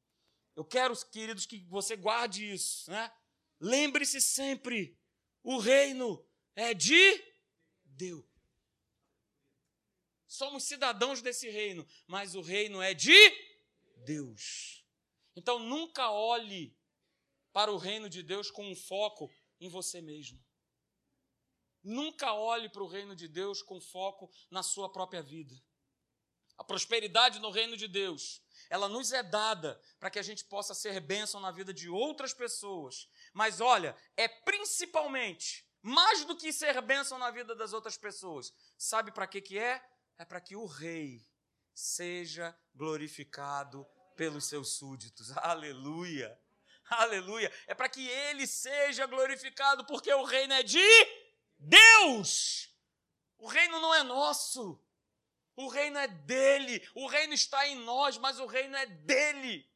Eu 0.55 0.65
quero, 0.65 0.97
queridos, 1.07 1.45
que 1.45 1.67
você 1.69 1.97
guarde 1.97 2.51
isso, 2.51 2.91
né? 2.91 3.13
Lembre-se 3.61 4.21
sempre: 4.21 4.99
o 5.43 5.59
reino 5.59 6.25
é 6.55 6.73
de 6.73 7.23
Deus. 7.85 8.25
Somos 10.27 10.65
cidadãos 10.65 11.21
desse 11.23 11.49
reino, 11.51 11.87
mas 12.07 12.35
o 12.35 12.41
reino 12.41 12.81
é 12.81 12.95
de 12.95 13.17
Deus. 14.05 14.85
Então 15.35 15.59
nunca 15.59 16.11
olhe 16.11 16.77
para 17.53 17.73
o 17.73 17.79
reino 17.79 18.09
de 18.09 18.23
Deus 18.23 18.51
com 18.51 18.71
um 18.71 18.77
foco 18.77 19.31
em 19.61 19.69
você 19.69 20.01
mesmo. 20.01 20.45
Nunca 21.83 22.33
olhe 22.33 22.69
para 22.69 22.83
o 22.83 22.89
reino 22.89 23.15
de 23.15 23.29
Deus 23.29 23.63
com 23.63 23.81
foco 23.81 24.31
na 24.51 24.63
sua 24.63 24.91
própria 24.91 25.23
vida. 25.23 25.55
A 26.59 26.65
prosperidade 26.65 27.39
no 27.39 27.51
reino 27.51 27.77
de 27.77 27.87
Deus, 27.87 28.43
ela 28.71 28.89
nos 28.89 29.13
é 29.13 29.23
dada 29.23 29.81
para 30.01 30.11
que 30.11 30.19
a 30.19 30.23
gente 30.23 30.45
possa 30.47 30.75
ser 30.75 30.99
bênção 31.01 31.41
na 31.41 31.51
vida 31.51 31.73
de 31.73 31.89
outras 31.89 32.33
pessoas. 32.33 33.09
Mas 33.33 33.61
olha, 33.61 33.97
é 34.17 34.27
principalmente, 34.27 35.65
mais 35.83 36.25
do 36.25 36.37
que 36.37 36.53
ser 36.53 36.81
bênção 36.81 37.19
na 37.19 37.31
vida 37.31 37.55
das 37.55 37.73
outras 37.73 37.97
pessoas. 37.97 38.53
Sabe 38.77 39.13
para 39.13 39.27
que 39.27 39.41
que 39.41 39.59
é? 39.59 39.81
É 40.19 40.25
para 40.25 40.41
que 40.41 40.57
o 40.57 40.67
rei 40.67 41.25
seja 41.75 42.59
glorificado 42.75 43.87
pelos 44.17 44.47
seus 44.47 44.77
súditos. 44.77 45.31
Aleluia! 45.39 46.37
Aleluia! 46.91 47.53
É 47.67 47.75
para 47.75 47.89
que 47.89 48.07
ele 48.09 48.47
seja 48.47 49.07
glorificado, 49.07 49.85
porque 49.87 50.13
o 50.13 50.25
reino 50.25 50.55
é 50.55 50.63
de 50.63 50.83
Deus. 51.59 52.71
O 53.39 53.47
reino 53.47 53.81
não 53.81 53.95
é 53.95 54.03
nosso. 54.03 54.83
O 55.57 55.69
reino 55.69 55.99
é 55.99 56.07
dele. 56.07 56.87
O 56.95 57.07
reino 57.07 57.33
está 57.33 57.67
em 57.67 57.77
nós, 57.77 58.19
mas 58.19 58.39
o 58.39 58.47
reino 58.47 58.77
é 58.77 58.87
dele. 58.87 59.69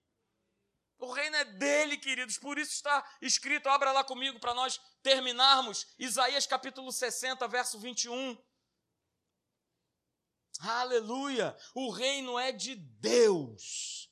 O 0.98 1.11
reino 1.11 1.36
é 1.36 1.44
dele, 1.44 1.96
queridos. 1.96 2.38
Por 2.38 2.58
isso 2.58 2.72
está 2.72 3.02
escrito, 3.22 3.68
abra 3.68 3.90
lá 3.90 4.04
comigo 4.04 4.38
para 4.38 4.54
nós 4.54 4.78
terminarmos. 5.02 5.86
Isaías 5.98 6.46
capítulo 6.46 6.92
60, 6.92 7.48
verso 7.48 7.78
21. 7.78 8.36
Aleluia! 10.61 11.56
O 11.74 11.90
reino 11.90 12.38
é 12.38 12.52
de 12.52 12.74
Deus. 12.74 14.09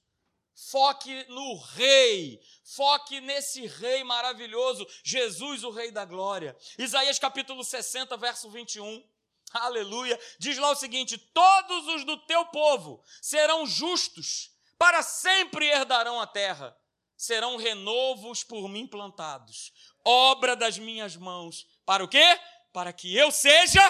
Foque 0.67 1.25
no 1.29 1.57
Rei, 1.57 2.43
foque 2.65 3.21
nesse 3.21 3.65
Rei 3.65 4.03
maravilhoso, 4.03 4.85
Jesus, 5.05 5.63
o 5.63 5.71
Rei 5.71 5.93
da 5.93 6.05
Glória. 6.05 6.57
Isaías 6.77 7.17
capítulo 7.17 7.63
60, 7.63 8.17
verso 8.17 8.51
21. 8.51 9.09
Aleluia. 9.53 10.19
Diz 10.37 10.59
lá 10.59 10.73
o 10.73 10.75
seguinte: 10.75 11.17
Todos 11.17 11.87
os 11.87 12.05
do 12.05 12.17
teu 12.27 12.45
povo 12.47 13.01
serão 13.23 13.65
justos, 13.67 14.51
para 14.77 15.01
sempre 15.01 15.65
herdarão 15.67 16.21
a 16.21 16.27
terra. 16.27 16.77
Serão 17.17 17.57
renovos 17.57 18.43
por 18.43 18.69
mim 18.69 18.87
plantados, 18.87 19.73
obra 20.05 20.57
das 20.57 20.77
minhas 20.77 21.15
mãos. 21.15 21.69
Para 21.87 22.03
o 22.03 22.09
quê? 22.09 22.39
Para 22.73 22.93
que 22.93 23.17
eu 23.17 23.31
seja 23.31 23.81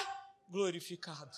glorificado. 0.51 1.37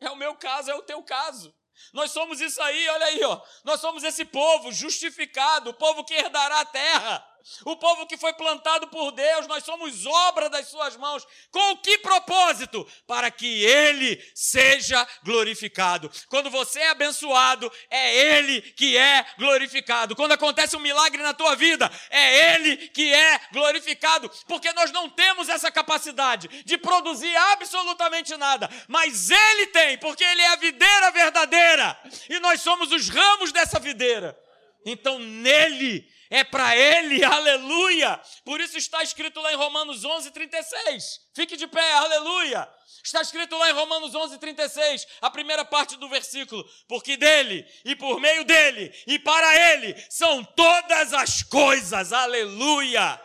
É 0.00 0.08
o 0.08 0.16
meu 0.16 0.36
caso, 0.36 0.70
é 0.70 0.74
o 0.74 0.82
teu 0.82 1.02
caso. 1.02 1.52
Nós 1.92 2.12
somos 2.12 2.40
isso 2.40 2.60
aí, 2.62 2.88
olha 2.88 3.06
aí, 3.06 3.24
ó. 3.24 3.40
Nós 3.64 3.80
somos 3.80 4.02
esse 4.04 4.24
povo 4.24 4.72
justificado, 4.72 5.70
o 5.70 5.74
povo 5.74 6.04
que 6.04 6.14
herdará 6.14 6.60
a 6.60 6.64
terra. 6.64 7.29
O 7.64 7.76
povo 7.76 8.06
que 8.06 8.16
foi 8.16 8.32
plantado 8.32 8.88
por 8.88 9.12
Deus, 9.12 9.46
nós 9.46 9.64
somos 9.64 10.06
obra 10.06 10.48
das 10.48 10.68
suas 10.68 10.96
mãos. 10.96 11.26
Com 11.50 11.76
que 11.78 11.98
propósito? 11.98 12.86
Para 13.06 13.30
que 13.30 13.64
ele 13.64 14.22
seja 14.34 15.06
glorificado. 15.22 16.10
Quando 16.28 16.50
você 16.50 16.80
é 16.80 16.90
abençoado, 16.90 17.70
é 17.88 18.36
ele 18.36 18.60
que 18.60 18.96
é 18.96 19.24
glorificado. 19.38 20.14
Quando 20.16 20.32
acontece 20.32 20.76
um 20.76 20.80
milagre 20.80 21.22
na 21.22 21.34
tua 21.34 21.54
vida, 21.54 21.90
é 22.10 22.54
ele 22.54 22.76
que 22.88 23.12
é 23.12 23.40
glorificado, 23.52 24.30
porque 24.46 24.72
nós 24.72 24.90
não 24.90 25.08
temos 25.08 25.48
essa 25.48 25.70
capacidade 25.70 26.48
de 26.64 26.78
produzir 26.78 27.34
absolutamente 27.36 28.36
nada, 28.36 28.68
mas 28.88 29.30
ele 29.30 29.66
tem, 29.68 29.98
porque 29.98 30.24
ele 30.24 30.42
é 30.42 30.48
a 30.48 30.56
videira 30.56 31.10
verdadeira 31.10 31.98
e 32.28 32.38
nós 32.40 32.60
somos 32.60 32.92
os 32.92 33.08
ramos 33.08 33.52
dessa 33.52 33.78
videira. 33.78 34.38
Então 34.84 35.18
nele 35.18 36.08
é 36.30 36.44
para 36.44 36.76
Ele, 36.76 37.22
aleluia. 37.26 38.20
Por 38.44 38.60
isso 38.60 38.78
está 38.78 39.02
escrito 39.02 39.40
lá 39.40 39.52
em 39.52 39.56
Romanos 39.56 40.04
11, 40.04 40.30
36. 40.30 41.20
Fique 41.34 41.56
de 41.56 41.66
pé, 41.66 41.92
aleluia. 41.94 42.68
Está 43.04 43.22
escrito 43.22 43.56
lá 43.56 43.70
em 43.70 43.72
Romanos 43.72 44.14
11, 44.14 44.38
36, 44.38 45.06
a 45.22 45.30
primeira 45.30 45.64
parte 45.64 45.96
do 45.96 46.08
versículo: 46.08 46.64
Porque 46.86 47.16
dele, 47.16 47.66
e 47.84 47.96
por 47.96 48.20
meio 48.20 48.44
dele, 48.44 48.92
e 49.06 49.18
para 49.18 49.72
ele, 49.72 49.94
são 50.10 50.44
todas 50.44 51.12
as 51.14 51.42
coisas, 51.42 52.12
aleluia. 52.12 53.20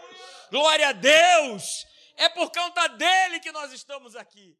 Glória 0.49 0.89
a 0.89 0.91
Deus. 0.93 1.85
É 2.17 2.29
por 2.29 2.49
conta 2.51 2.87
dele 2.87 3.41
que 3.41 3.51
nós 3.51 3.73
estamos 3.73 4.15
aqui. 4.15 4.55